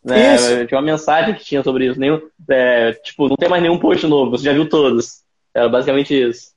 [0.04, 0.36] Né?
[0.36, 0.66] Isso.
[0.66, 1.98] Tinha uma mensagem que tinha sobre isso.
[1.98, 5.24] Nenhum, é, tipo, não tem mais nenhum post novo, você já viu todos.
[5.52, 6.52] Era basicamente isso.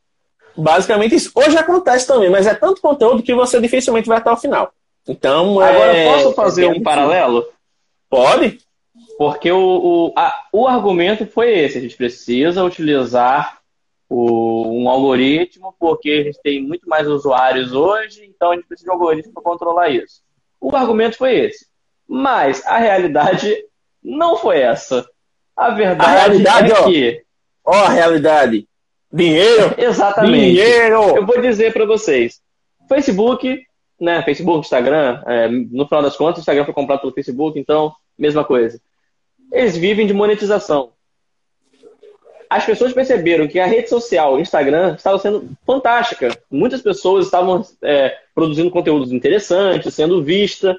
[0.56, 1.32] Basicamente isso.
[1.34, 4.72] Hoje acontece também, mas é tanto conteúdo que você dificilmente vai até o final.
[5.08, 6.06] Então, Agora, é...
[6.06, 7.44] posso fazer um paralelo?
[8.08, 8.60] Pode.
[9.20, 13.60] Porque o, o, a, o argumento foi esse: a gente precisa utilizar
[14.08, 18.86] o, um algoritmo, porque a gente tem muito mais usuários hoje, então a gente precisa
[18.86, 20.22] de um algoritmo para controlar isso.
[20.58, 21.68] O argumento foi esse.
[22.08, 23.54] Mas a realidade
[24.02, 25.06] não foi essa.
[25.54, 27.24] A verdade a realidade, é que.
[27.66, 28.70] Ó, ó a realidade.
[29.12, 29.76] Dinheiro!
[29.78, 30.54] Exatamente.
[30.54, 31.18] Dinheiro!
[31.18, 32.40] Eu vou dizer para vocês:
[32.88, 33.62] Facebook,
[34.00, 34.24] né?
[34.24, 38.46] Facebook, Instagram, é, no final das contas, o Instagram foi comprado pelo Facebook, então, mesma
[38.46, 38.80] coisa
[39.52, 40.92] eles vivem de monetização.
[42.50, 46.36] As pessoas perceberam que a rede social, Instagram, estava sendo fantástica.
[46.50, 50.76] Muitas pessoas estavam é, produzindo conteúdos interessantes, sendo vista,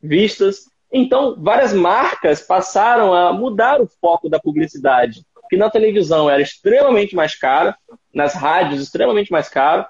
[0.00, 0.66] vistas.
[0.92, 7.16] Então, várias marcas passaram a mudar o foco da publicidade, que na televisão era extremamente
[7.16, 7.76] mais cara,
[8.14, 9.84] nas rádios extremamente mais caro,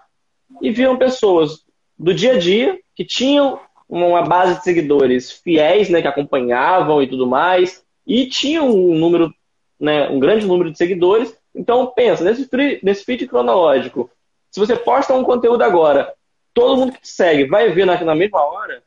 [0.63, 1.65] e viam pessoas
[1.99, 7.07] do dia a dia que tinham uma base de seguidores fiéis, né, que acompanhavam e
[7.07, 9.33] tudo mais, e tinha um número,
[9.79, 11.37] né, um grande número de seguidores.
[11.55, 12.49] Então, pensa, nesse,
[12.83, 14.11] nesse feed cronológico,
[14.51, 16.13] se você posta um conteúdo agora,
[16.53, 18.83] todo mundo que te segue vai ver na, na mesma hora,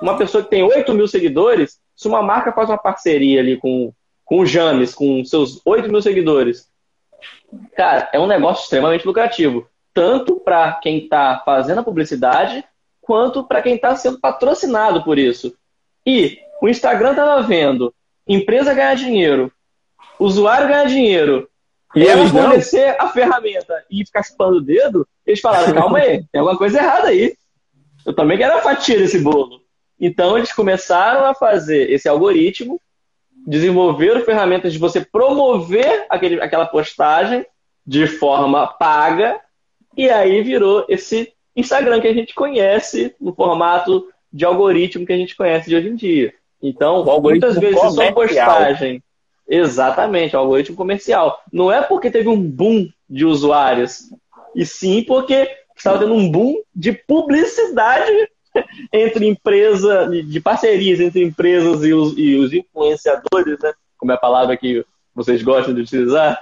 [0.00, 3.92] uma pessoa que tem 8 mil seguidores, se uma marca faz uma parceria ali com,
[4.24, 6.68] com o James, com seus 8 mil seguidores,
[7.76, 9.68] cara, é um negócio extremamente lucrativo.
[9.92, 12.64] Tanto para quem está fazendo a publicidade,
[13.00, 15.56] quanto para quem está sendo patrocinado por isso.
[16.04, 17.94] E o Instagram estava vendo
[18.26, 19.52] empresa ganhar dinheiro,
[20.18, 21.48] usuário ganhar dinheiro,
[21.94, 26.40] e ela fornecer a ferramenta e ficar chupando o dedo, eles falaram, calma aí, tem
[26.40, 27.34] alguma coisa errada aí.
[28.04, 29.62] Eu também quero a fatia desse bolo.
[29.98, 32.80] Então eles começaram a fazer esse algoritmo,
[33.46, 37.46] desenvolveram ferramentas de você promover aquele, aquela postagem
[37.86, 39.40] de forma paga,
[39.96, 45.16] e aí virou esse Instagram que a gente conhece no formato de algoritmo que a
[45.16, 46.34] gente conhece de hoje em dia.
[46.66, 49.02] Então, muitas vezes só postagem.
[49.46, 51.38] Exatamente, o algoritmo comercial.
[51.52, 54.04] Não é porque teve um boom de usuários,
[54.56, 55.46] e sim porque
[55.76, 58.10] estava tendo um boom de publicidade
[58.90, 63.74] entre empresa, de parcerias entre empresas e os, e os influenciadores, né?
[63.98, 64.82] Como é a palavra que
[65.14, 66.40] vocês gostam de utilizar.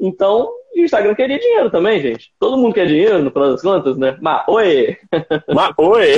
[0.00, 2.32] Então, o Instagram queria dinheiro também, gente.
[2.38, 4.16] Todo mundo quer dinheiro, no final das contas, né?
[4.20, 4.96] Mas, oi!
[5.54, 6.14] Mas, oi!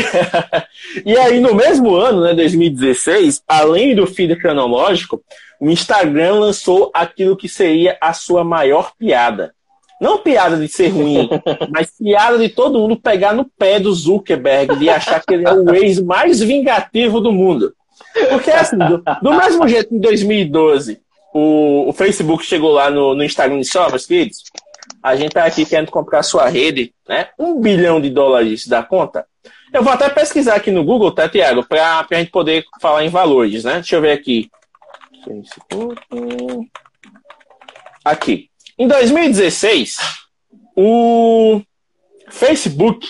[1.05, 5.21] e aí, no mesmo ano, né, 2016, além do feed cronológico,
[5.61, 9.53] o Instagram lançou aquilo que seria a sua maior piada.
[10.01, 11.29] Não piada de ser ruim,
[11.71, 15.53] mas piada de todo mundo pegar no pé do Zuckerberg, de achar que ele é
[15.53, 17.73] o ex mais vingativo do mundo.
[18.29, 21.01] Porque, assim, do, do mesmo jeito em 2012,
[21.33, 24.43] o, o Facebook chegou lá no, no Instagram e disse, ó, meus queridos,
[25.03, 27.29] a gente tá aqui querendo comprar sua rede, né?
[27.39, 29.27] Um bilhão de dólares da conta.
[29.73, 31.65] Eu vou até pesquisar aqui no Google, tá, Tiago?
[31.65, 33.75] Para a gente poder falar em valores, né?
[33.75, 34.51] Deixa eu ver aqui.
[38.05, 38.51] Aqui.
[38.79, 39.97] Em 2016,
[40.77, 41.63] o
[42.31, 43.09] Facebook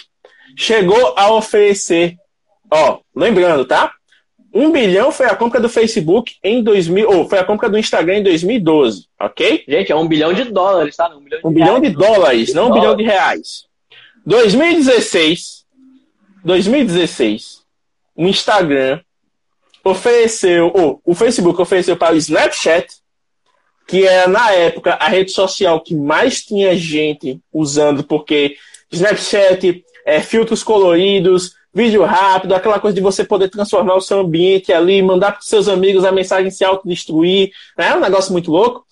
[0.56, 2.16] chegou a oferecer,
[2.70, 3.92] ó, lembrando, tá?
[4.54, 8.18] Um bilhão foi a compra do Facebook em 2000, ou foi a compra do Instagram
[8.18, 9.64] em 2012, ok?
[9.66, 11.08] Gente, é um bilhão de dólares, tá?
[11.08, 13.64] Um bilhão de, um bilhão de dólares, não um bilhão de reais.
[14.26, 15.64] 2016,
[16.44, 17.62] 2016,
[18.14, 19.00] o Instagram
[19.82, 22.86] ofereceu, ou o Facebook ofereceu para o Snapchat,
[23.88, 28.56] que era na época a rede social que mais tinha gente usando, porque
[28.90, 34.72] Snapchat, é, filtros coloridos, vídeo rápido, aquela coisa de você poder transformar o seu ambiente
[34.72, 37.88] ali, mandar para seus amigos a mensagem se autodestruir, né?
[37.88, 38.84] é um negócio muito louco.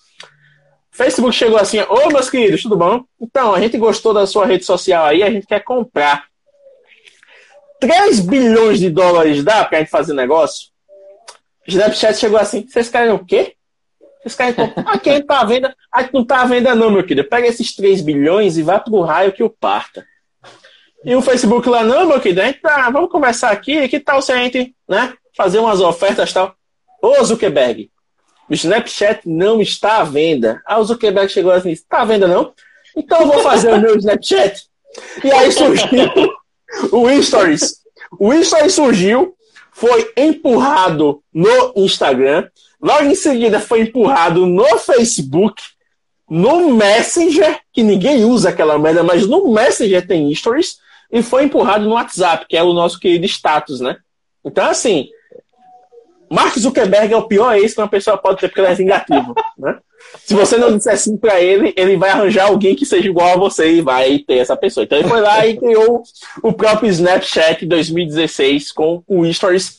[0.91, 3.05] Facebook chegou assim, ô meus queridos, tudo bom?
[3.21, 6.25] Então, a gente gostou da sua rede social aí, a gente quer comprar.
[7.81, 10.69] 3 bilhões de dólares dá pra gente fazer negócio?
[11.67, 13.55] Snapchat chegou assim, vocês querem o quê?
[14.23, 14.83] Vocês querem comprar?
[14.93, 15.75] Aqui a gente tá à venda.
[15.91, 17.29] A gente não tá à venda não, meu querido.
[17.29, 20.05] Pega esses 3 bilhões e vai pro raio que o parta.
[21.05, 24.21] E o Facebook lá, não, meu querido, a gente tá, vamos conversar aqui, que tal
[24.21, 26.55] se a gente, né, fazer umas ofertas tal.
[27.03, 27.91] Ô, Zuckerberg,
[28.49, 30.61] o Snapchat não está à venda.
[30.67, 32.53] Ah, o Zuckerberg chegou assim, está à venda não?
[32.97, 34.65] Então eu vou fazer o meu Snapchat.
[35.25, 35.89] E aí surgiu
[36.93, 37.81] o Stories.
[38.19, 39.35] O Stories surgiu,
[39.71, 42.49] foi empurrado no Instagram,
[42.81, 45.63] logo em seguida foi empurrado no Facebook,
[46.29, 50.79] no Messenger, que ninguém usa aquela merda, mas no Messenger tem Stories,
[51.13, 53.97] e foi empurrado no WhatsApp, que é o nosso querido status, né?
[54.45, 55.09] Então, assim,
[56.31, 59.35] Mark Zuckerberg é o pior ex que uma pessoa pode ter porque ele é vingativo,
[59.59, 59.79] né?
[60.25, 63.37] Se você não disser sim para ele, ele vai arranjar alguém que seja igual a
[63.37, 64.85] você e vai ter essa pessoa.
[64.85, 66.03] Então ele foi lá e criou
[66.43, 69.79] o próprio Snapchat 2016 com o Stories.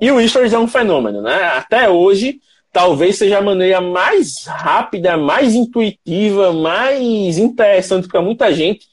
[0.00, 1.44] E o Stories é um fenômeno, né?
[1.54, 2.40] Até hoje,
[2.72, 8.90] talvez seja a maneira mais rápida, mais intuitiva, mais interessante para muita gente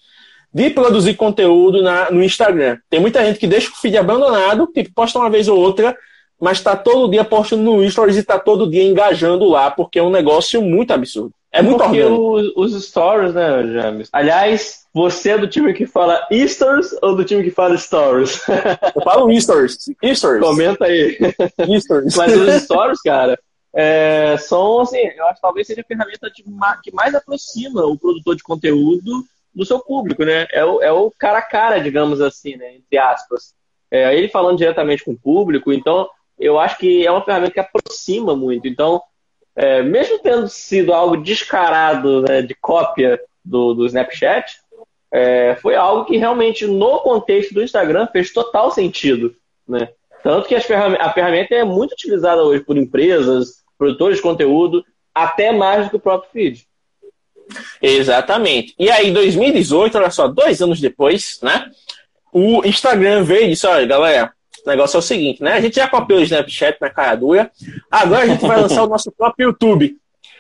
[0.54, 2.78] de produzir conteúdo na, no Instagram.
[2.90, 5.96] Tem muita gente que deixa o feed abandonado, que posta uma vez ou outra,
[6.40, 10.04] mas está todo dia postando no Stories e está todo dia engajando lá, porque é
[10.04, 11.34] um negócio muito absurdo.
[11.52, 12.60] É muito porque orgânico.
[12.60, 14.10] Os, os stories, né, James?
[14.12, 18.42] Aliás, você é do time que fala stories ou do time que fala stories?
[18.96, 19.78] Eu falo stories.
[20.14, 20.44] Stories.
[20.44, 21.18] Comenta aí.
[21.80, 22.16] Stories.
[22.16, 23.40] Mas os stories, cara,
[23.74, 26.44] é, são assim, eu acho que talvez seja a ferramenta de,
[26.84, 29.24] que mais aproxima o produtor de conteúdo
[29.58, 30.46] do seu público, né?
[30.52, 32.76] É o, é o cara a cara, digamos assim, né?
[32.76, 33.56] Entre aspas.
[33.90, 37.60] É, ele falando diretamente com o público, então eu acho que é uma ferramenta que
[37.60, 38.68] aproxima muito.
[38.68, 39.02] Então,
[39.56, 44.60] é, mesmo tendo sido algo descarado né, de cópia do, do Snapchat,
[45.12, 49.36] é, foi algo que realmente, no contexto do Instagram, fez total sentido.
[49.68, 49.90] Né?
[50.22, 54.84] Tanto que a ferramenta é muito utilizada hoje por empresas, produtores de conteúdo,
[55.16, 56.68] até mais do que o próprio feed.
[57.82, 58.74] Exatamente.
[58.78, 61.70] E aí, 2018, olha só, dois anos depois, né?
[62.32, 64.32] O Instagram veio e disse: olha, galera,
[64.66, 65.54] o negócio é o seguinte, né?
[65.54, 67.52] A gente já copiou o Snapchat na cara dura,
[67.90, 69.96] agora a gente vai lançar o nosso próprio YouTube.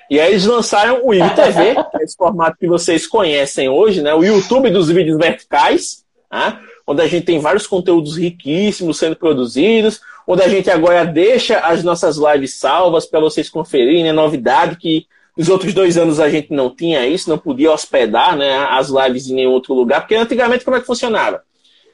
[0.10, 4.13] E aí eles lançaram o IGTV, que é esse formato que vocês conhecem hoje, né?
[4.13, 6.60] O YouTube dos vídeos verticais, né?
[6.88, 11.84] onde a gente tem vários conteúdos riquíssimos sendo produzidos, onde a gente agora deixa as
[11.84, 15.06] nossas lives salvas para vocês conferirem, é novidade que
[15.38, 19.30] os outros dois anos a gente não tinha isso, não podia hospedar né, as lives
[19.30, 21.43] em nenhum outro lugar, porque antigamente como é que funcionava?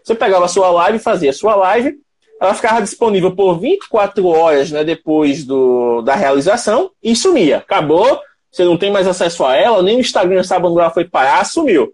[0.03, 1.97] Você pegava a sua live, fazia a sua live,
[2.41, 7.57] ela ficava disponível por 24 horas né, depois do, da realização e sumia.
[7.57, 8.19] Acabou,
[8.51, 11.45] você não tem mais acesso a ela, nem o Instagram sabe onde ela foi parar,
[11.45, 11.93] sumiu.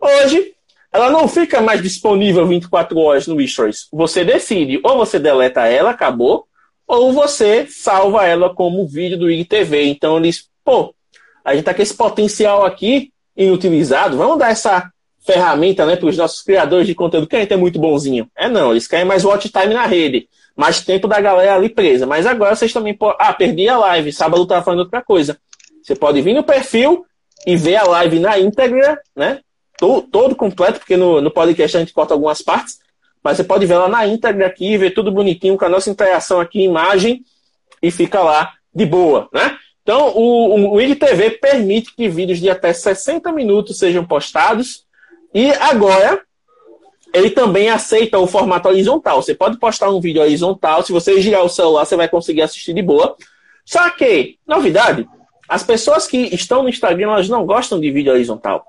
[0.00, 0.52] Hoje,
[0.92, 3.88] ela não fica mais disponível 24 horas no Stories.
[3.92, 6.46] Você decide, ou você deleta ela, acabou,
[6.86, 9.84] ou você salva ela como vídeo do IGTV.
[9.84, 10.94] Então eles pô,
[11.42, 14.92] a gente tá com esse potencial aqui inutilizado, vamos dar essa
[15.24, 18.30] ferramenta né, para os nossos criadores de conteúdo, que a gente é muito bonzinho.
[18.36, 22.04] É não, eles querem mais watch time na rede, mais tempo da galera ali presa.
[22.04, 23.16] Mas agora vocês também podem.
[23.18, 25.38] Ah, perdi a live, sábado tava falando outra coisa.
[25.82, 27.06] Você pode vir no perfil
[27.46, 29.40] e ver a live na íntegra, né?
[29.78, 32.78] Todo, todo completo, porque no, no podcast a gente corta algumas partes,
[33.24, 36.40] mas você pode ver ela na íntegra aqui, ver tudo bonitinho com a nossa interação
[36.40, 37.22] aqui, imagem,
[37.82, 39.56] e fica lá de boa, né?
[39.88, 44.84] Então, o, o IGTV permite que vídeos de até 60 minutos sejam postados.
[45.32, 46.20] E agora,
[47.14, 49.22] ele também aceita o formato horizontal.
[49.22, 50.82] Você pode postar um vídeo horizontal.
[50.82, 53.16] Se você girar o celular, você vai conseguir assistir de boa.
[53.64, 55.08] Só que, novidade,
[55.48, 58.66] as pessoas que estão no Instagram, elas não gostam de vídeo horizontal.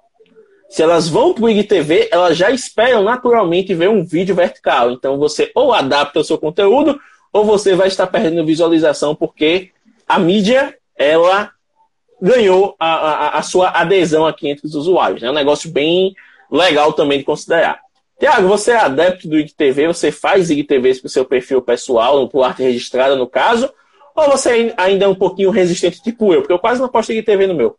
[0.70, 4.91] se elas vão para o IGTV, elas já esperam naturalmente ver um vídeo vertical.
[4.91, 6.97] Então você ou adapta o seu conteúdo,
[7.34, 9.72] ou você vai estar perdendo visualização, porque
[10.07, 11.52] a mídia, ela
[12.22, 15.24] ganhou a, a, a sua adesão aqui entre os usuários.
[15.24, 15.32] É né?
[15.32, 16.14] um negócio bem
[16.52, 17.80] legal também de considerar.
[18.20, 22.47] Tiago, você é adepto do IGTV, você faz IGTVs para o seu perfil pessoal, para
[22.47, 23.72] arte registrada no caso,
[24.14, 26.41] ou você ainda é um pouquinho resistente tipo eu?
[26.41, 27.78] Porque eu quase não posto IGTV no meu.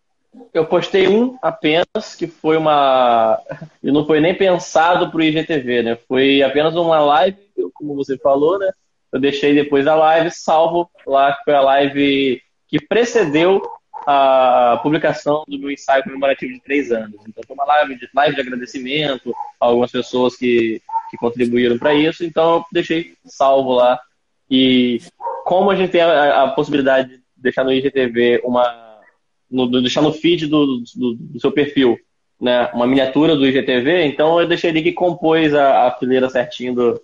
[0.55, 3.39] Eu postei um apenas, que foi uma.
[3.83, 5.99] E não foi nem pensado para o IGTV, né?
[6.07, 7.37] Foi apenas uma live,
[7.75, 8.71] como você falou, né?
[9.13, 12.41] Eu deixei depois a live, salvo lá, que foi a live
[12.71, 13.61] que precedeu
[14.07, 17.21] a publicação do meu ensaio comemorativo de três anos.
[17.27, 21.93] Então, foi uma live de, live de agradecimento a algumas pessoas que, que contribuíram para
[21.93, 22.25] isso.
[22.25, 24.01] Então, eu deixei salvo lá.
[24.49, 25.01] E
[25.45, 28.91] como a gente tem a, a possibilidade de deixar no IGTV uma
[29.51, 31.99] no, deixar no feed do, do, do, seu perfil
[32.41, 36.75] né, uma miniatura do IGTV, então eu deixei ele que compôs a, a fileira certinho
[36.75, 37.03] do,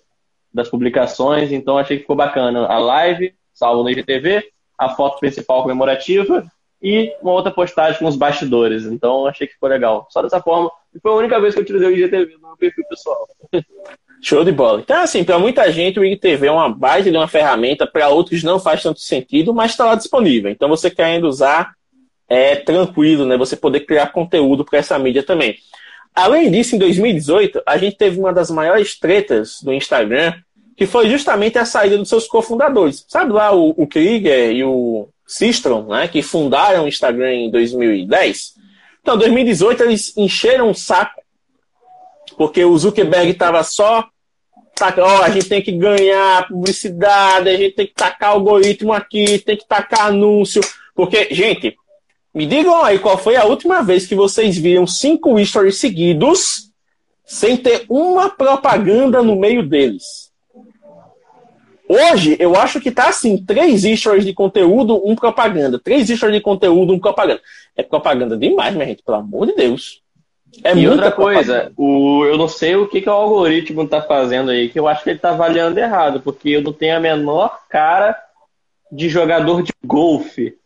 [0.54, 2.66] das publicações, então achei que ficou bacana.
[2.66, 4.44] A live, salvo no IGTV,
[4.78, 6.44] a foto principal comemorativa
[6.82, 8.84] e uma outra postagem com os bastidores.
[8.84, 10.06] Então achei que ficou legal.
[10.10, 10.70] Só dessa forma,
[11.02, 13.28] foi a única vez que eu utilizei o IGTV no meu perfil pessoal.
[14.22, 14.80] Show de bola.
[14.80, 18.42] Então, assim, para muita gente o IGTV é uma baita de uma ferramenta, para outros
[18.42, 20.50] não faz tanto sentido, mas está lá disponível.
[20.50, 21.74] Então, você querendo usar,
[22.28, 23.36] é tranquilo, né?
[23.36, 25.56] Você poder criar conteúdo para essa mídia também.
[26.14, 30.32] Além disso, em 2018, a gente teve uma das maiores tretas do Instagram,
[30.76, 33.04] que foi justamente a saída dos seus cofundadores.
[33.08, 38.54] Sabe lá o, o Krieger e o Sistron, né, que fundaram o Instagram em 2010?
[39.00, 41.22] Então, em 2018, eles encheram o saco,
[42.36, 44.06] porque o Zuckerberg estava só
[45.00, 49.56] ó, a gente tem que ganhar publicidade, a gente tem que tacar algoritmo aqui, tem
[49.56, 50.60] que tacar anúncio.
[50.94, 51.74] Porque, gente,
[52.34, 56.70] me digam aí qual foi a última vez que vocês viram cinco stories seguidos
[57.24, 60.25] sem ter uma propaganda no meio deles.
[61.88, 65.78] Hoje, eu acho que tá assim, três stories de conteúdo, um propaganda.
[65.78, 67.40] Três stories de conteúdo, um propaganda.
[67.76, 70.02] É propaganda demais, minha gente, pelo amor de Deus.
[70.64, 74.50] É e outra coisa, o, eu não sei o que, que o algoritmo está fazendo
[74.50, 77.60] aí, que eu acho que ele está avaliando errado, porque eu não tenho a menor
[77.68, 78.16] cara
[78.90, 80.56] de jogador de golfe.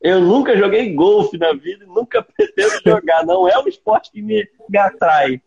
[0.00, 3.24] Eu nunca joguei golfe na vida e nunca pretendo jogar.
[3.24, 5.40] Não é um esporte que me, me atrai.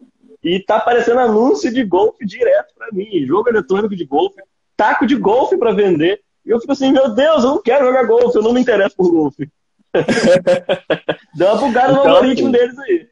[0.43, 3.25] E tá aparecendo anúncio de golfe direto para mim.
[3.25, 4.41] Jogo eletrônico de golfe,
[4.75, 6.21] taco de golfe para vender.
[6.45, 8.95] E eu fico assim, meu Deus, eu não quero jogar golfe, eu não me interesso
[8.95, 9.49] por golfe.
[11.35, 13.07] Deu uma bugada então, no algoritmo assim, deles aí.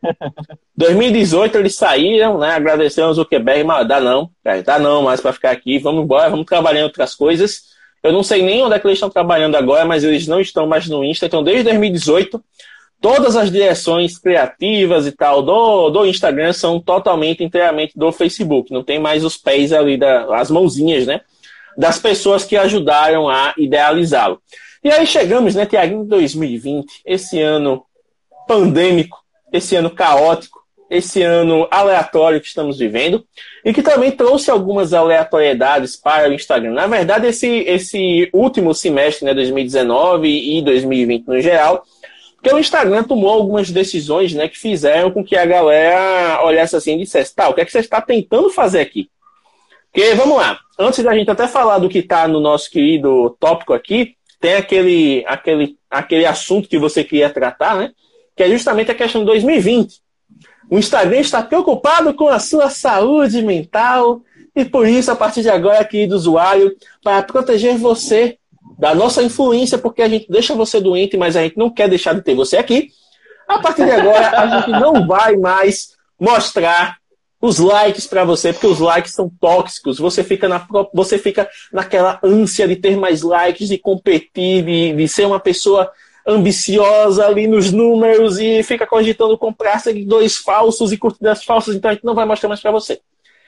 [0.75, 2.51] 2018 eles saíram, né?
[2.51, 6.29] Agradecendo o Zuckerberg, mas dá não, cara, dá não mais para ficar aqui, vamos embora,
[6.29, 7.69] vamos trabalhar em outras coisas.
[8.01, 10.65] Eu não sei nem onde é que eles estão trabalhando agora, mas eles não estão
[10.65, 11.25] mais no Insta.
[11.25, 12.41] Então, desde 2018,
[13.01, 18.71] todas as direções criativas e tal do, do Instagram são totalmente, inteiramente do Facebook.
[18.71, 21.19] Não tem mais os pés ali, da, as mãozinhas, né?
[21.79, 24.41] Das pessoas que ajudaram a idealizá-lo.
[24.83, 27.85] E aí chegamos, né, Tiago, em 2020, esse ano
[28.45, 29.17] pandêmico,
[29.49, 30.59] esse ano caótico,
[30.89, 33.23] esse ano aleatório que estamos vivendo
[33.63, 36.73] e que também trouxe algumas aleatoriedades para o Instagram.
[36.73, 41.85] Na verdade, esse, esse último semestre, né, 2019 e 2020 no geral,
[42.35, 46.95] porque o Instagram tomou algumas decisões né, que fizeram com que a galera olhasse assim
[46.95, 49.09] e dissesse, tá, o que é que você está tentando fazer aqui?
[49.91, 53.73] Porque, vamos lá, antes da gente até falar do que está no nosso querido tópico
[53.73, 57.91] aqui, tem aquele, aquele, aquele assunto que você queria tratar, né?
[58.35, 60.01] Que é justamente a questão de 2020.
[60.69, 64.21] O Instagram está preocupado com a sua saúde mental
[64.55, 68.37] e por isso, a partir de agora, querido usuário, para proteger você
[68.77, 72.13] da nossa influência, porque a gente deixa você doente, mas a gente não quer deixar
[72.13, 72.89] de ter você aqui.
[73.47, 76.97] A partir de agora, a gente não vai mais mostrar
[77.41, 79.97] os likes para você, porque os likes são tóxicos.
[79.97, 85.07] Você fica, na, você fica naquela ânsia de ter mais likes, de competir, de, de
[85.07, 85.91] ser uma pessoa
[86.27, 91.93] ambiciosa ali nos números e fica cogitando comprar seguidores falsos e curtidas falsas, então a
[91.93, 92.99] gente não vai mostrar mais para você.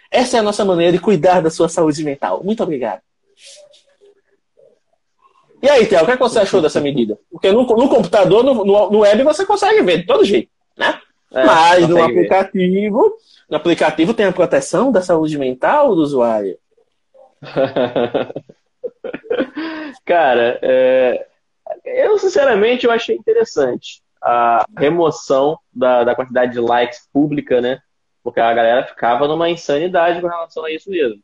[0.10, 2.44] Essa é a nossa maneira de cuidar da sua saúde mental.
[2.44, 3.02] Muito obrigado.
[5.62, 7.20] E aí, Theo, o que, é que você achou dessa medida?
[7.32, 11.00] Porque no, no computador, no, no, web, você consegue ver de todo jeito, né?
[11.32, 13.16] É, Mas no aplicativo, ver.
[13.50, 16.58] no aplicativo tem a proteção da saúde mental do usuário.
[20.06, 21.26] Cara, é,
[21.86, 27.80] eu, sinceramente, eu achei interessante a remoção da, da quantidade de likes pública, né?
[28.24, 31.22] Porque a galera ficava numa insanidade com relação a isso mesmo.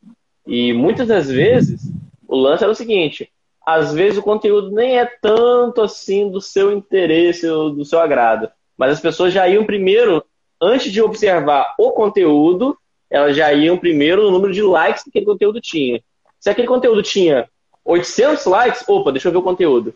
[0.48, 1.82] E muitas das vezes,
[2.28, 3.32] o lance era o seguinte:
[3.66, 8.50] às vezes o conteúdo nem é tanto assim do seu interesse ou do seu agrado,
[8.78, 10.24] mas as pessoas já iam primeiro
[10.62, 12.78] antes de observar o conteúdo,
[13.10, 16.02] elas já iam primeiro no número de likes que aquele conteúdo tinha.
[16.40, 17.50] Se aquele conteúdo tinha
[17.84, 19.94] 800 likes, opa, deixa eu ver o conteúdo.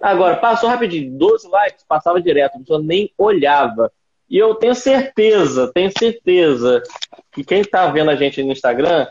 [0.00, 3.92] Agora, passou rapidinho, 12 likes, passava direto, a pessoa nem olhava.
[4.28, 6.82] E eu tenho certeza, tenho certeza
[7.32, 9.06] que quem está vendo a gente no Instagram,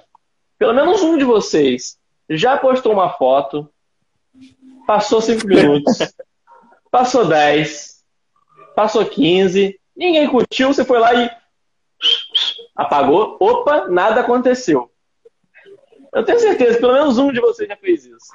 [0.57, 1.97] pelo menos um de vocês,
[2.29, 3.69] já postou uma foto,
[4.85, 5.97] passou 5 minutos,
[6.91, 7.92] passou 10,
[8.75, 11.29] passou 15, ninguém curtiu, você foi lá e
[12.75, 14.89] apagou, opa, nada aconteceu.
[16.13, 18.27] Eu tenho certeza, pelo menos um de vocês já fez isso.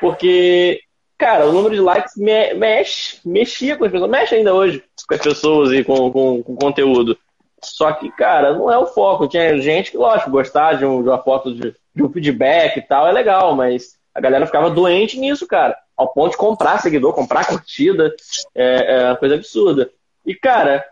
[0.00, 0.80] Porque,
[1.16, 5.14] cara, o número de likes me mexe, mexia com as pessoas, mexe ainda hoje com
[5.14, 7.16] as pessoas e com, com, com conteúdo.
[7.64, 9.28] Só que, cara, não é o foco.
[9.28, 12.82] Tinha gente que, lógico, gostar de, um, de uma foto de, de, um feedback e
[12.82, 15.76] tal, é legal, mas a galera ficava doente nisso, cara.
[16.02, 18.12] Ao ponto de comprar seguidor, comprar curtida.
[18.54, 19.90] É, é uma coisa absurda.
[20.26, 20.84] E, cara,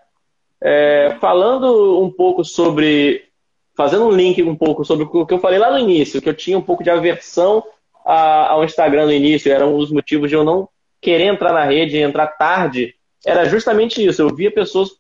[0.61, 3.25] é, falando um pouco sobre.
[3.77, 6.35] Fazendo um link um pouco sobre o que eu falei lá no início, que eu
[6.35, 7.65] tinha um pouco de aversão
[8.05, 10.69] ao Instagram no início, era um dos motivos de eu não
[11.01, 12.95] querer entrar na rede, entrar tarde,
[13.25, 14.21] era justamente isso.
[14.21, 14.91] Eu via pessoas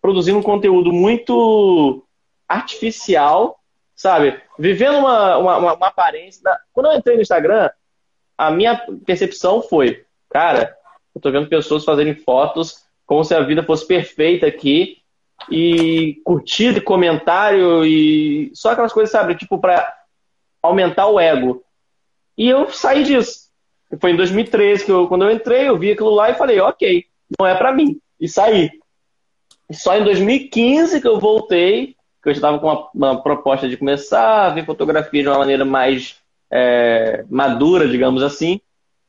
[0.00, 2.04] produzindo um conteúdo muito
[2.46, 3.58] artificial,
[3.96, 4.40] sabe?
[4.58, 6.40] Vivendo uma, uma, uma, uma aparência.
[6.42, 6.58] Da...
[6.72, 7.70] Quando eu entrei no Instagram,
[8.38, 10.74] a minha percepção foi, cara,
[11.14, 14.98] eu tô vendo pessoas fazerem fotos como se a vida fosse perfeita aqui
[15.50, 19.92] e curtida e comentário e só aquelas coisas, sabe, tipo para
[20.62, 21.64] aumentar o ego.
[22.36, 23.48] E eu saí disso.
[24.00, 27.06] Foi em 2013 que eu, quando eu entrei, eu vi aquilo lá e falei, ok,
[27.38, 27.98] não é para mim.
[28.20, 28.70] E saí.
[29.72, 34.46] Só em 2015 que eu voltei, que eu estava com uma, uma, proposta de começar
[34.46, 36.16] a ver fotografia de uma maneira mais
[36.50, 38.60] é, madura, digamos assim.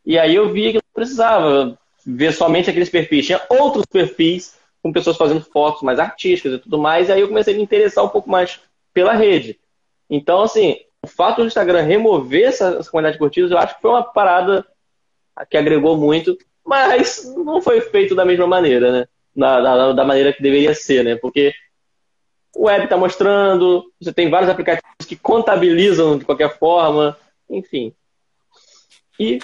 [0.06, 3.26] E aí eu vi que eu precisava ver somente aqueles perfis.
[3.26, 7.10] Tinha outros perfis com pessoas fazendo fotos mais artísticas e tudo mais.
[7.10, 8.60] E aí eu comecei a me interessar um pouco mais
[8.94, 9.60] pela rede.
[10.10, 13.82] Então, assim, o fato do Instagram remover essa, essa quantidade de curtidas, eu acho que
[13.82, 14.66] foi uma parada
[15.50, 19.08] que agregou muito, mas não foi feito da mesma maneira, né?
[19.36, 21.16] da, da, da maneira que deveria ser, né?
[21.16, 21.54] Porque
[22.56, 27.18] o web está mostrando, você tem vários aplicativos que contabilizam de qualquer forma,
[27.50, 27.94] enfim.
[29.20, 29.40] E,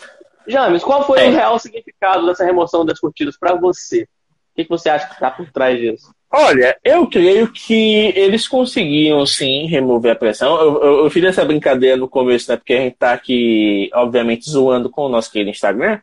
[0.47, 4.03] James, qual foi o real significado dessa remoção das curtidas para você?
[4.03, 6.13] O que, que você acha que está por trás disso?
[6.31, 10.59] Olha, eu creio que eles conseguiam sim remover a pressão.
[10.59, 12.57] Eu, eu, eu, fiz essa brincadeira no começo, né?
[12.57, 15.99] Porque a gente está aqui, obviamente, zoando com o nosso querido Instagram.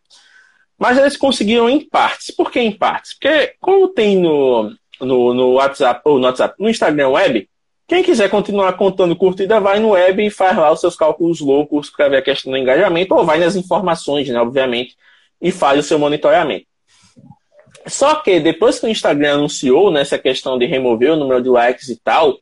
[0.79, 2.31] Mas eles conseguiram em partes.
[2.31, 3.15] Por que em partes?
[3.15, 7.49] Porque como tem no, no, no WhatsApp, ou no WhatsApp, no Instagram Web,
[7.93, 11.91] quem quiser continuar contando curtida, vai no web e faz lá os seus cálculos loucos
[11.91, 14.97] para ver a questão do engajamento, ou vai nas informações, né, obviamente,
[15.39, 16.65] e faz o seu monitoramento.
[17.87, 21.91] Só que depois que o Instagram anunciou nessa questão de remover o número de likes
[21.91, 22.39] e tal,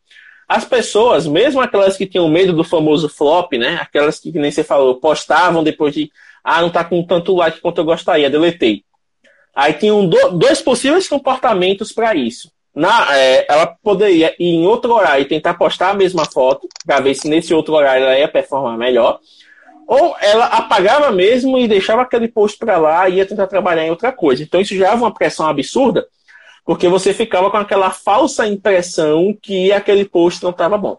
[0.46, 3.80] as pessoas, mesmo aquelas que tinham medo do famoso flop, né?
[3.82, 6.12] Aquelas que, que nem você falou, postavam depois de
[6.44, 8.84] ah, não tá com tanto like quanto eu gostaria, deletei.
[9.52, 12.52] Aí tinham do, dois possíveis comportamentos para isso.
[12.80, 16.98] Na, é, ela poderia ir em outro horário e tentar postar a mesma foto, para
[16.98, 19.20] ver se nesse outro horário ela ia performar melhor.
[19.86, 23.90] Ou ela apagava mesmo e deixava aquele post para lá e ia tentar trabalhar em
[23.90, 24.42] outra coisa.
[24.42, 26.06] Então isso gerava uma pressão absurda,
[26.64, 30.96] porque você ficava com aquela falsa impressão que aquele post não estava bom.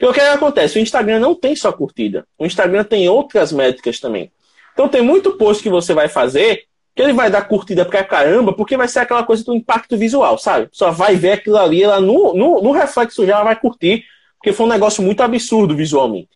[0.00, 0.78] O que acontece?
[0.78, 2.26] O Instagram não tem só curtida.
[2.38, 4.32] O Instagram tem outras métricas também.
[4.72, 6.64] Então tem muito post que você vai fazer
[6.96, 10.68] ele vai dar curtida pra caramba, porque vai ser aquela coisa do impacto visual, sabe?
[10.72, 14.04] Só vai ver aquilo ali, ela no, no, no reflexo já vai curtir,
[14.36, 16.30] porque foi um negócio muito absurdo visualmente.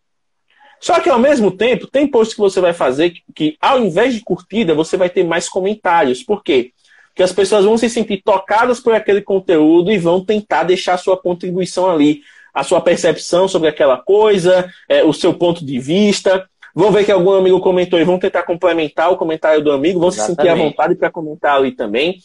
[0.80, 4.14] Só que ao mesmo tempo, tem posts que você vai fazer que, que, ao invés
[4.14, 6.22] de curtida, você vai ter mais comentários.
[6.22, 6.72] Por quê?
[7.08, 10.98] Porque as pessoas vão se sentir tocadas por aquele conteúdo e vão tentar deixar a
[10.98, 12.20] sua contribuição ali,
[12.52, 16.48] a sua percepção sobre aquela coisa, é, o seu ponto de vista.
[16.74, 20.08] Vão ver que algum amigo comentou e vão tentar complementar o comentário do amigo, vão
[20.08, 20.36] Exatamente.
[20.36, 22.18] se sentir à vontade para comentar ali também.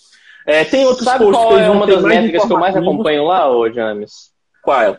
[0.45, 3.51] É, tem outros Sabe posts qual é uma das métricas que eu mais acompanho lá,
[3.51, 4.31] ô James?
[4.63, 4.97] Qual?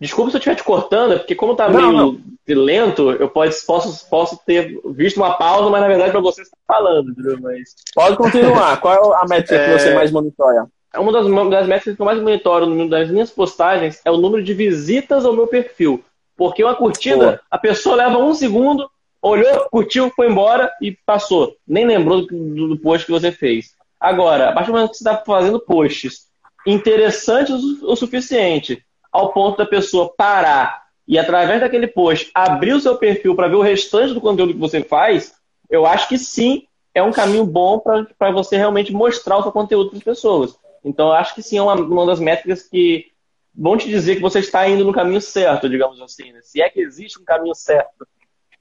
[0.00, 2.20] Desculpa se eu estiver te cortando, porque como tá não, meio não.
[2.64, 6.56] lento, eu posso, posso, posso ter visto uma pausa, mas na verdade para você está
[6.66, 7.38] falando, entendeu?
[7.40, 7.76] Mas...
[7.94, 8.78] Pode continuar.
[8.82, 9.64] Qual é a métrica é...
[9.66, 10.66] que você mais monitora?
[10.92, 14.42] É uma das, das métricas que eu mais monitoro nas minhas postagens é o número
[14.42, 16.04] de visitas ao meu perfil.
[16.36, 17.44] Porque uma curtida, Pô.
[17.50, 18.90] a pessoa leva um segundo,
[19.22, 21.56] olhou, curtiu, foi embora e passou.
[21.66, 23.74] Nem lembrou do, do post que você fez.
[24.00, 26.26] Agora, a partir do momento que você está fazendo posts
[26.66, 32.96] interessantes o suficiente, ao ponto da pessoa parar e, através daquele post, abrir o seu
[32.96, 35.34] perfil para ver o restante do conteúdo que você faz,
[35.70, 36.64] eu acho que sim,
[36.94, 40.56] é um caminho bom para você realmente mostrar o seu conteúdo para as pessoas.
[40.84, 43.06] Então, eu acho que sim, é uma, uma das métricas que
[43.54, 46.32] vão te dizer que você está indo no caminho certo, digamos assim.
[46.32, 46.40] Né?
[46.42, 48.06] Se é que existe um caminho certo.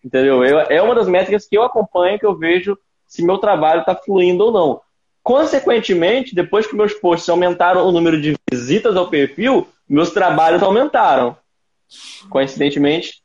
[0.04, 0.44] Entendeu?
[0.44, 2.78] Eu, é uma das métricas que eu acompanho, que eu vejo
[3.08, 4.82] se meu trabalho está fluindo ou não.
[5.22, 11.38] Consequentemente, depois que meus posts aumentaram o número de visitas ao perfil, meus trabalhos aumentaram.
[12.30, 13.24] Coincidentemente,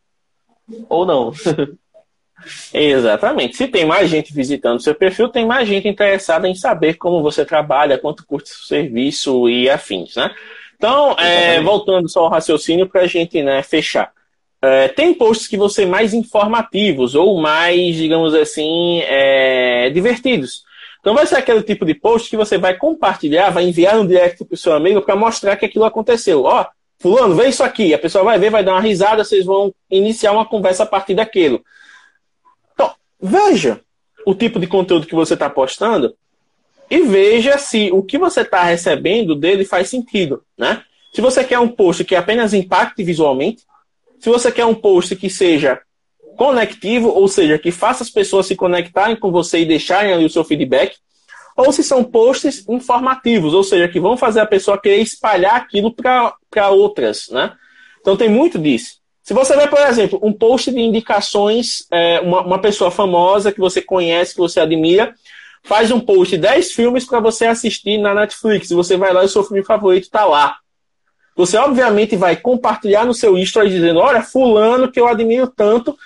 [0.88, 1.32] ou não.
[2.72, 3.56] Exatamente.
[3.56, 7.44] Se tem mais gente visitando seu perfil, tem mais gente interessada em saber como você
[7.44, 10.32] trabalha, quanto curte o serviço e afins, né?
[10.78, 14.12] Então, é, voltando só ao raciocínio para a gente né, fechar.
[14.62, 20.62] É, tem posts que vão ser mais informativos ou mais, digamos assim, é, divertidos.
[21.00, 24.44] Então vai ser aquele tipo de post que você vai compartilhar, vai enviar no direct
[24.44, 26.44] para o seu amigo para mostrar que aquilo aconteceu.
[26.44, 26.66] Ó,
[26.98, 27.94] fulano, vê isso aqui.
[27.94, 31.14] A pessoa vai ver, vai dar uma risada, vocês vão iniciar uma conversa a partir
[31.14, 31.64] daquilo.
[32.74, 33.80] Então, veja
[34.26, 36.14] o tipo de conteúdo que você está postando
[36.90, 40.82] e veja se o que você está recebendo dele faz sentido, né?
[41.12, 43.62] Se você quer um post que apenas impacte visualmente,
[44.18, 45.80] se você quer um post que seja
[46.36, 50.30] conectivo, ou seja, que faça as pessoas se conectarem com você e deixarem ali o
[50.30, 50.96] seu feedback,
[51.56, 55.92] ou se são posts informativos, ou seja, que vão fazer a pessoa querer espalhar aquilo
[55.92, 57.52] para outras, né?
[58.00, 58.98] Então tem muito disso.
[59.22, 63.58] Se você vê, por exemplo, um post de indicações, é, uma, uma pessoa famosa que
[63.58, 65.12] você conhece, que você admira,
[65.64, 68.70] faz um post de 10 filmes para você assistir na Netflix.
[68.70, 70.56] Você vai lá e o seu filme favorito está lá.
[71.36, 75.96] Você, obviamente, vai compartilhar no seu story dizendo: Olha, Fulano, que eu admiro tanto,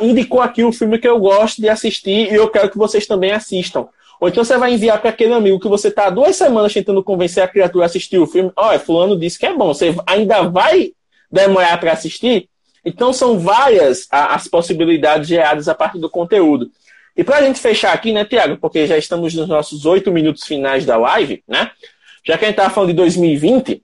[0.00, 3.32] indicou aqui um filme que eu gosto de assistir e eu quero que vocês também
[3.32, 3.88] assistam.
[4.20, 7.42] Ou então você vai enviar para aquele amigo que você está duas semanas tentando convencer
[7.42, 8.50] a criatura a assistir o filme.
[8.56, 9.72] Olha, Fulano disse que é bom.
[9.72, 10.92] Você ainda vai
[11.30, 12.48] demorar para assistir?
[12.84, 16.70] Então são várias as possibilidades geradas a partir do conteúdo.
[17.18, 20.44] E para a gente fechar aqui, né, Tiago, porque já estamos nos nossos oito minutos
[20.44, 21.72] finais da live, né?
[22.24, 23.82] Já que a gente estava falando de 2020,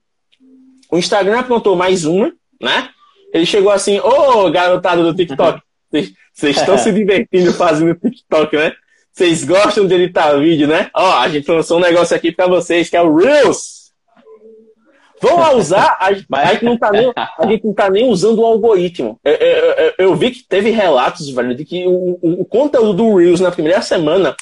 [0.89, 2.33] o Instagram aprontou mais uma,
[2.63, 2.91] né?
[3.33, 5.61] Ele chegou assim, ô oh, garotada do TikTok,
[6.33, 8.73] vocês estão se divertindo fazendo TikTok, né?
[9.13, 10.89] Vocês gostam de editar vídeo, né?
[10.95, 13.84] Ó, a gente lançou um negócio aqui para vocês que é o Reels.
[15.25, 18.45] Vão usar, a, a, gente não tá nem, a gente não tá nem usando o
[18.45, 19.19] algoritmo.
[19.25, 23.41] Eu, eu, eu, vi que teve relatos, velho, de que o, o, conteúdo do Reels
[23.41, 24.37] na primeira semana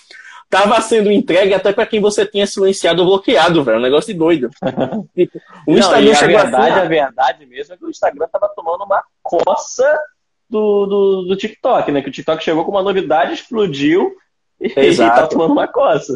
[0.44, 3.78] estava sendo entregue até para quem você tinha silenciado ou bloqueado, velho.
[3.78, 4.50] Um negócio de doido.
[5.14, 8.50] tipo, o Instagram não, a verdade, assim, a verdade mesmo é que o Instagram tava
[8.54, 9.98] tomando uma coça
[10.50, 12.02] do, do, do TikTok, né?
[12.02, 14.12] Que o TikTok chegou com uma novidade, explodiu
[14.60, 15.12] e, Exato.
[15.18, 16.14] e tá tomando uma coça.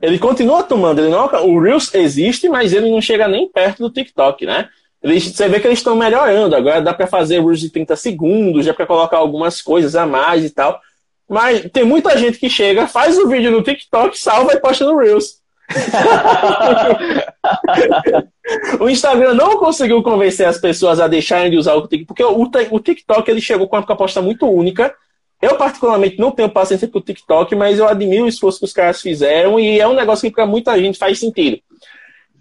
[0.00, 3.90] Ele continua tomando, ele não, o Reels existe, mas ele não chega nem perto do
[3.90, 4.68] TikTok, né?
[5.02, 6.56] Eles, você vê que eles estão melhorando.
[6.56, 10.44] Agora dá para fazer Reels de 30 segundos, já para colocar algumas coisas a mais
[10.44, 10.80] e tal.
[11.28, 14.98] Mas tem muita gente que chega, faz o vídeo no TikTok, salva e posta no
[14.98, 15.44] Reels.
[18.78, 22.48] o Instagram não conseguiu convencer as pessoas a deixarem de usar o TikTok, porque o,
[22.70, 24.94] o TikTok ele chegou com uma proposta muito única
[25.40, 28.72] eu, particularmente, não tenho paciência com o TikTok, mas eu admiro o esforço que os
[28.72, 31.60] caras fizeram e é um negócio que para muita gente faz sentido.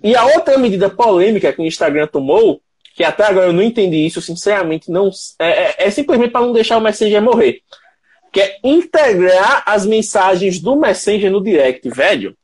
[0.01, 2.61] E a outra medida polêmica que o Instagram tomou,
[2.95, 6.53] que até agora eu não entendi isso, sinceramente, não é, é, é simplesmente para não
[6.53, 7.61] deixar o Messenger morrer.
[8.31, 12.35] Que é integrar as mensagens do Messenger no direct, velho.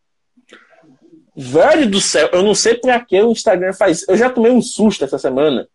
[1.35, 4.05] Velho do céu, eu não sei para que o Instagram faz.
[4.07, 5.67] Eu já tomei um susto essa semana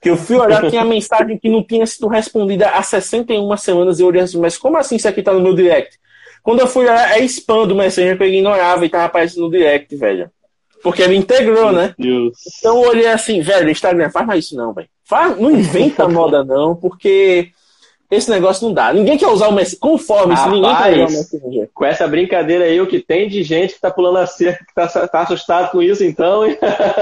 [0.00, 4.02] que eu fui olhar, tinha mensagem que não tinha sido respondida há 61 semanas e
[4.02, 5.98] eu olhei assim, mas como assim isso aqui tá no meu direct?
[6.42, 9.50] Quando eu fui olhar, é spam do Messenger que eu ignorava e tava aparecendo no
[9.50, 10.30] direct, velho.
[10.82, 11.94] Porque ele integrou, né?
[12.58, 14.88] Então eu olhei assim, velho, Instagram, faz mais isso não, velho.
[15.38, 17.50] Não inventa moda não, porque
[18.10, 18.92] esse negócio não dá.
[18.92, 19.78] Ninguém quer usar o Messenger.
[19.78, 21.70] Conforme se ninguém quer usar o Messenger.
[21.72, 24.74] Com essa brincadeira aí, o que tem de gente que tá pulando a cerca, que
[24.74, 26.42] tá, tá assustado com isso, então.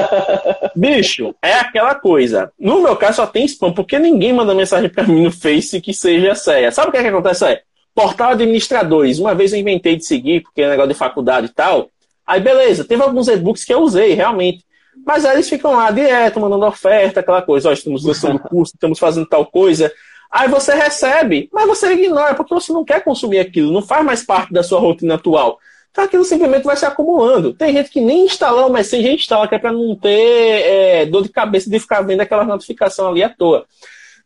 [0.77, 2.53] Bicho, é aquela coisa.
[2.59, 5.95] No meu caso, só tem spam, porque ninguém manda mensagem pra mim no Face que
[5.95, 6.71] seja séria.
[6.71, 7.59] Sabe o que, é que acontece aí?
[7.95, 9.19] Portal administradores.
[9.19, 11.89] Uma vez eu inventei de seguir, porque é negócio de faculdade e tal.
[12.27, 14.63] Aí, beleza, teve alguns e-books que eu usei, realmente.
[15.07, 17.71] Mas aí eles ficam lá direto, mandando oferta, aquela coisa.
[17.71, 19.91] Ó, estamos lançando curso, estamos fazendo tal coisa.
[20.31, 24.23] Aí você recebe, mas você ignora, porque você não quer consumir aquilo, não faz mais
[24.23, 25.59] parte da sua rotina atual.
[25.91, 27.55] Então aquilo simplesmente vai se acumulando.
[27.55, 31.07] Tem gente que nem instalou, mas tem gente instala que é para não ter é,
[31.07, 33.67] dor de cabeça de ficar vendo aquela notificação ali à toa.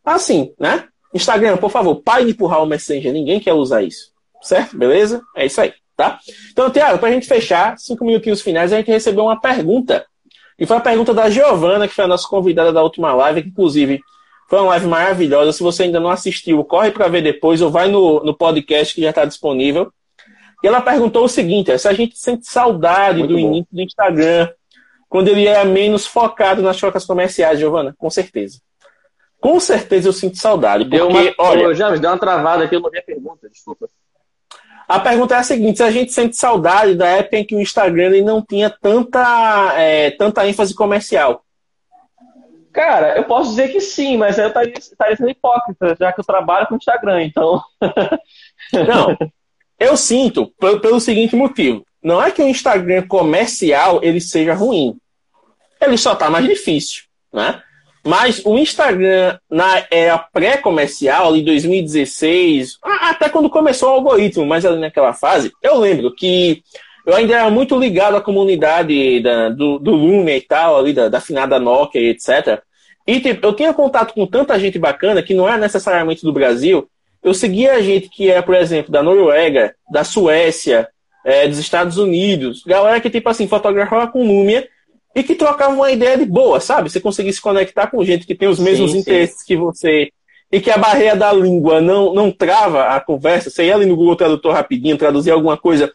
[0.05, 0.89] Assim, né?
[1.15, 3.13] Instagram, por favor, pare de empurrar o Messenger.
[3.13, 4.11] Ninguém quer usar isso.
[4.43, 4.77] Certo?
[4.77, 5.23] Beleza?
[5.37, 6.19] É isso aí, tá?
[6.51, 10.05] Então, Tiago, para a gente fechar, cinco minutinhos finais, a gente recebeu uma pergunta.
[10.59, 13.49] E foi a pergunta da Giovana, que foi a nossa convidada da última live, que
[13.49, 14.01] inclusive
[14.53, 15.51] foi uma live maravilhosa.
[15.51, 19.01] Se você ainda não assistiu, corre para ver depois ou vai no, no podcast que
[19.01, 19.91] já está disponível.
[20.63, 23.47] E ela perguntou o seguinte: se a gente sente saudade Muito do bom.
[23.47, 24.51] início do Instagram,
[25.09, 27.95] quando ele era menos focado nas trocas comerciais, Giovana?
[27.97, 28.61] Com certeza.
[29.41, 30.85] Com certeza eu sinto saudade.
[30.85, 33.89] Porque, Deu uma, olha, James, deu uma travada aqui, eu não vi a pergunta, desculpa.
[34.87, 37.61] a pergunta é a seguinte: se a gente sente saudade da época em que o
[37.61, 41.43] Instagram ele não tinha tanta, é, tanta ênfase comercial.
[42.73, 46.25] Cara, eu posso dizer que sim, mas eu estaria, estaria sendo hipócrita, já que eu
[46.25, 47.63] trabalho com Instagram, então.
[48.73, 49.17] Não,
[49.79, 54.97] eu sinto pelo, pelo seguinte motivo: não é que o Instagram comercial ele seja ruim,
[55.81, 57.03] ele só tá mais difícil,
[57.33, 57.61] né?
[58.05, 64.65] Mas o Instagram na era pré-comercial, ali 2016, a- até quando começou o algoritmo, mas
[64.65, 66.63] ali naquela fase, eu lembro que
[67.07, 71.09] eu ainda era muito ligado à comunidade da- do, do Lumia e tal, ali da,
[71.09, 72.61] da finada Nokia e etc.
[73.07, 76.89] E tipo, eu tinha contato com tanta gente bacana que não era necessariamente do Brasil,
[77.23, 80.89] eu seguia gente que era, por exemplo, da Noruega, da Suécia,
[81.25, 84.69] eh, dos Estados Unidos, galera que, tipo assim, fotografava com Lumia
[85.15, 86.91] e que trocava uma ideia de boa, sabe?
[86.91, 89.01] Você conseguir se conectar com gente que tem os mesmos Sim, sim.
[89.03, 90.11] interesses que você
[90.51, 93.51] e que a barreira da língua não, não trava a conversa.
[93.51, 95.93] Você ia ali no Google Tradutor rapidinho, traduzir alguma coisa,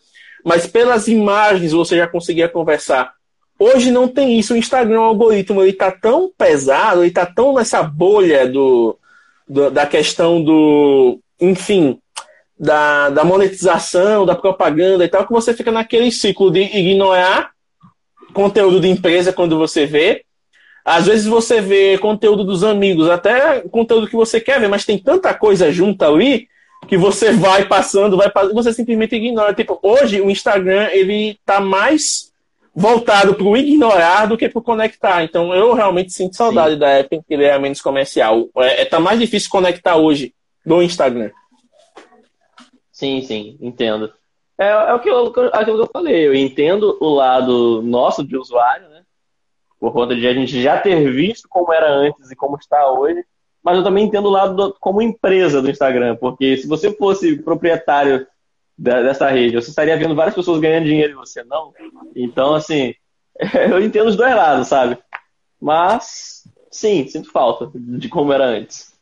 [0.47, 3.11] mas pelas imagens você já conseguia conversar.
[3.59, 4.53] Hoje não tem isso.
[4.53, 8.97] O Instagram, o algoritmo, ele tá tão pesado, ele tá tão nessa bolha do,
[9.45, 11.99] do- da questão do, enfim,
[12.57, 17.51] da, da monetização, da propaganda e tal, que você fica naquele ciclo de ignorar
[18.33, 20.23] conteúdo de empresa quando você vê.
[20.85, 24.97] Às vezes você vê conteúdo dos amigos, até conteúdo que você quer ver, mas tem
[24.97, 26.47] tanta coisa junta ali
[26.87, 29.53] que você vai passando, vai passando, você simplesmente ignora.
[29.53, 32.33] Tipo, hoje o Instagram ele tá mais
[32.73, 35.23] voltado para o ignorar do que para o conectar.
[35.23, 38.47] Então eu realmente sinto saudade da época em que ele era menos comercial.
[38.57, 40.33] É, é, tá mais difícil conectar hoje
[40.65, 41.31] do Instagram.
[42.91, 44.11] Sim, sim, entendo.
[44.57, 48.37] É, é o que eu, aquilo que eu falei, eu entendo o lado nosso de
[48.37, 49.03] usuário, né?
[49.79, 53.23] Por conta de a gente já ter visto como era antes e como está hoje,
[53.67, 57.35] mas eu também entendo o lado do- como empresa do Instagram, porque se você fosse
[57.43, 58.25] proprietário
[58.77, 61.73] da- dessa rede, você estaria vendo várias pessoas ganhando dinheiro e você não.
[62.15, 62.93] Então, assim,
[63.69, 64.97] eu entendo os dois lados, sabe?
[65.59, 68.93] Mas, sim, sinto falta de como era antes.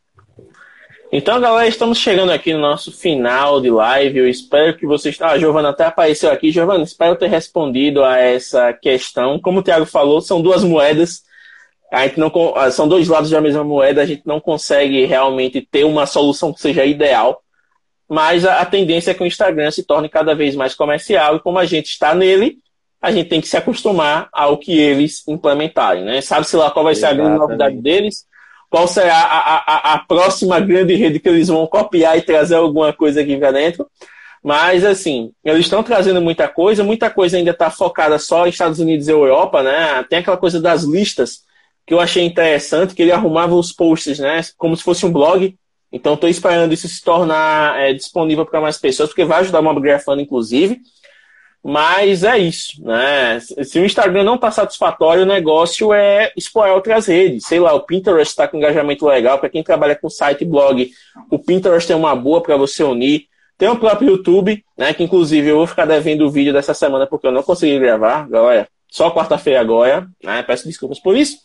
[1.11, 4.17] Então, galera, estamos chegando aqui no nosso final de live.
[4.17, 5.15] Eu espero que vocês.
[5.21, 6.51] Ah, a Giovana até apareceu aqui.
[6.51, 9.39] Giovana, espero ter respondido a essa questão.
[9.39, 11.23] Como o Thiago falou, são duas moedas.
[11.91, 14.01] A gente não, ah, são dois lados da mesma moeda.
[14.01, 17.41] A gente não consegue realmente ter uma solução que seja ideal.
[18.09, 21.35] Mas a, a tendência é que o Instagram se torne cada vez mais comercial.
[21.35, 22.57] E como a gente está nele,
[23.01, 26.03] a gente tem que se acostumar ao que eles implementarem.
[26.03, 26.21] Né?
[26.21, 27.59] Sabe-se lá qual vai ser a grande Exatamente.
[27.59, 28.25] novidade deles?
[28.67, 32.55] qual será a, a, a- a próxima grande rede que eles vão copiar e trazer
[32.55, 33.87] alguma coisa aqui para dentro.
[34.43, 38.79] Mas, assim, eles estão trazendo muita coisa, muita coisa ainda está focada só em Estados
[38.79, 40.03] Unidos e Europa, né?
[40.09, 41.43] Tem aquela coisa das listas
[41.85, 44.41] que eu achei interessante, que ele arrumava os posts, né?
[44.57, 45.55] Como se fosse um blog.
[45.91, 49.63] Então, estou esperando isso se tornar é, disponível para mais pessoas, porque vai ajudar o
[49.63, 50.79] Mob Grafando, inclusive.
[51.67, 53.39] Mas é isso, né?
[53.39, 57.47] Se o Instagram não está satisfatório, o negócio é explorar outras redes.
[57.47, 59.39] Sei lá, o Pinterest está com engajamento legal.
[59.39, 60.91] Para quem trabalha com site e blog,
[61.31, 63.25] o Pinterest é uma boa para você unir.
[63.57, 64.93] Tem o próprio YouTube, né?
[64.93, 68.29] Que inclusive eu vou ficar devendo o vídeo dessa semana porque eu não consegui gravar,
[68.29, 68.67] galera.
[68.91, 70.43] Só quarta-feira agora, né?
[70.43, 71.37] Peço desculpas por isso.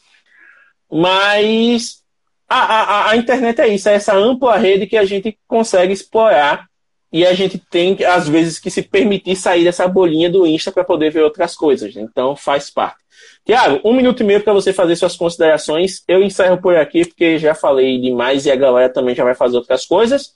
[0.91, 2.03] Mas
[2.49, 6.67] a, a, a internet é isso, é essa ampla rede que a gente consegue explorar
[7.13, 10.85] e a gente tem, às vezes, que se permitir sair dessa bolinha do Insta para
[10.85, 11.95] poder ver outras coisas.
[11.95, 12.03] né?
[12.03, 12.99] Então, faz parte.
[13.45, 16.05] Tiago, um minuto e meio para você fazer suas considerações.
[16.07, 19.57] Eu encerro por aqui, porque já falei demais e a galera também já vai fazer
[19.57, 20.33] outras coisas.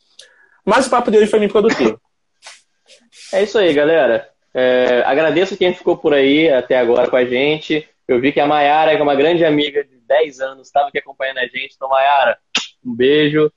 [0.65, 2.01] Mas o papo de hoje foi bem produtivo.
[3.33, 4.29] É isso aí, galera.
[4.55, 7.89] É, agradeço quem ficou por aí até agora com a gente.
[8.07, 10.99] Eu vi que a Mayara, que é uma grande amiga de 10 anos, estava aqui
[10.99, 11.75] acompanhando a gente.
[11.75, 12.39] Então, Mayara,
[12.85, 13.53] um beijo.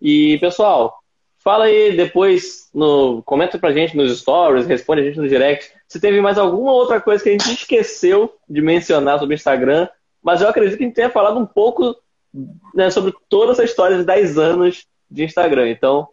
[0.00, 1.02] E, pessoal,
[1.38, 6.00] fala aí depois, no, comenta pra gente nos stories, responde a gente no direct, se
[6.00, 9.88] teve mais alguma outra coisa que a gente esqueceu de mencionar sobre o Instagram.
[10.22, 11.96] Mas eu acredito que a gente tenha falado um pouco
[12.74, 15.68] né, sobre toda essa história de 10 anos de Instagram.
[15.68, 16.08] Então,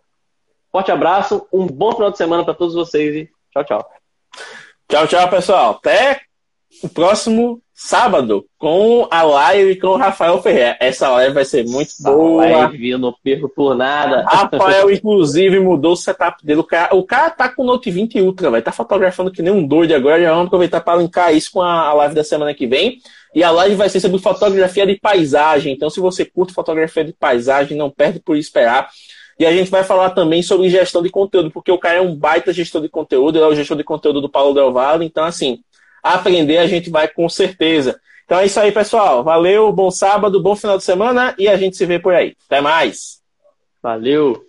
[0.71, 3.91] forte abraço, um bom final de semana para todos vocês e tchau, tchau.
[4.87, 5.71] Tchau, tchau, pessoal.
[5.75, 6.21] Até
[6.83, 10.75] o próximo sábado com a live com o Rafael Ferreira.
[10.81, 12.45] Essa live vai ser muito Essa boa.
[12.45, 14.21] live, eu não perco por nada.
[14.27, 16.59] Rafael, inclusive, mudou o setup dele.
[16.59, 19.53] O cara, o cara tá com o Note 20 Ultra, vai tá fotografando que nem
[19.53, 20.21] um doido agora.
[20.21, 22.99] Já vamos aproveitar para linkar isso com a, live da semana que vem.
[23.33, 25.73] E a live vai ser sobre fotografia de paisagem.
[25.73, 28.89] Então, se você curte fotografia de paisagem, não perde por esperar.
[29.39, 32.13] E a gente vai falar também sobre gestão de conteúdo, porque o cara é um
[32.13, 35.23] baita gestor de conteúdo, ele é o gestor de conteúdo do Paulo Del Valle, então
[35.23, 35.59] assim,
[36.03, 37.99] aprender a gente vai com certeza.
[38.25, 39.23] Então é isso aí, pessoal.
[39.23, 42.35] Valeu, bom sábado, bom final de semana e a gente se vê por aí.
[42.45, 43.21] Até mais.
[43.81, 44.48] Valeu.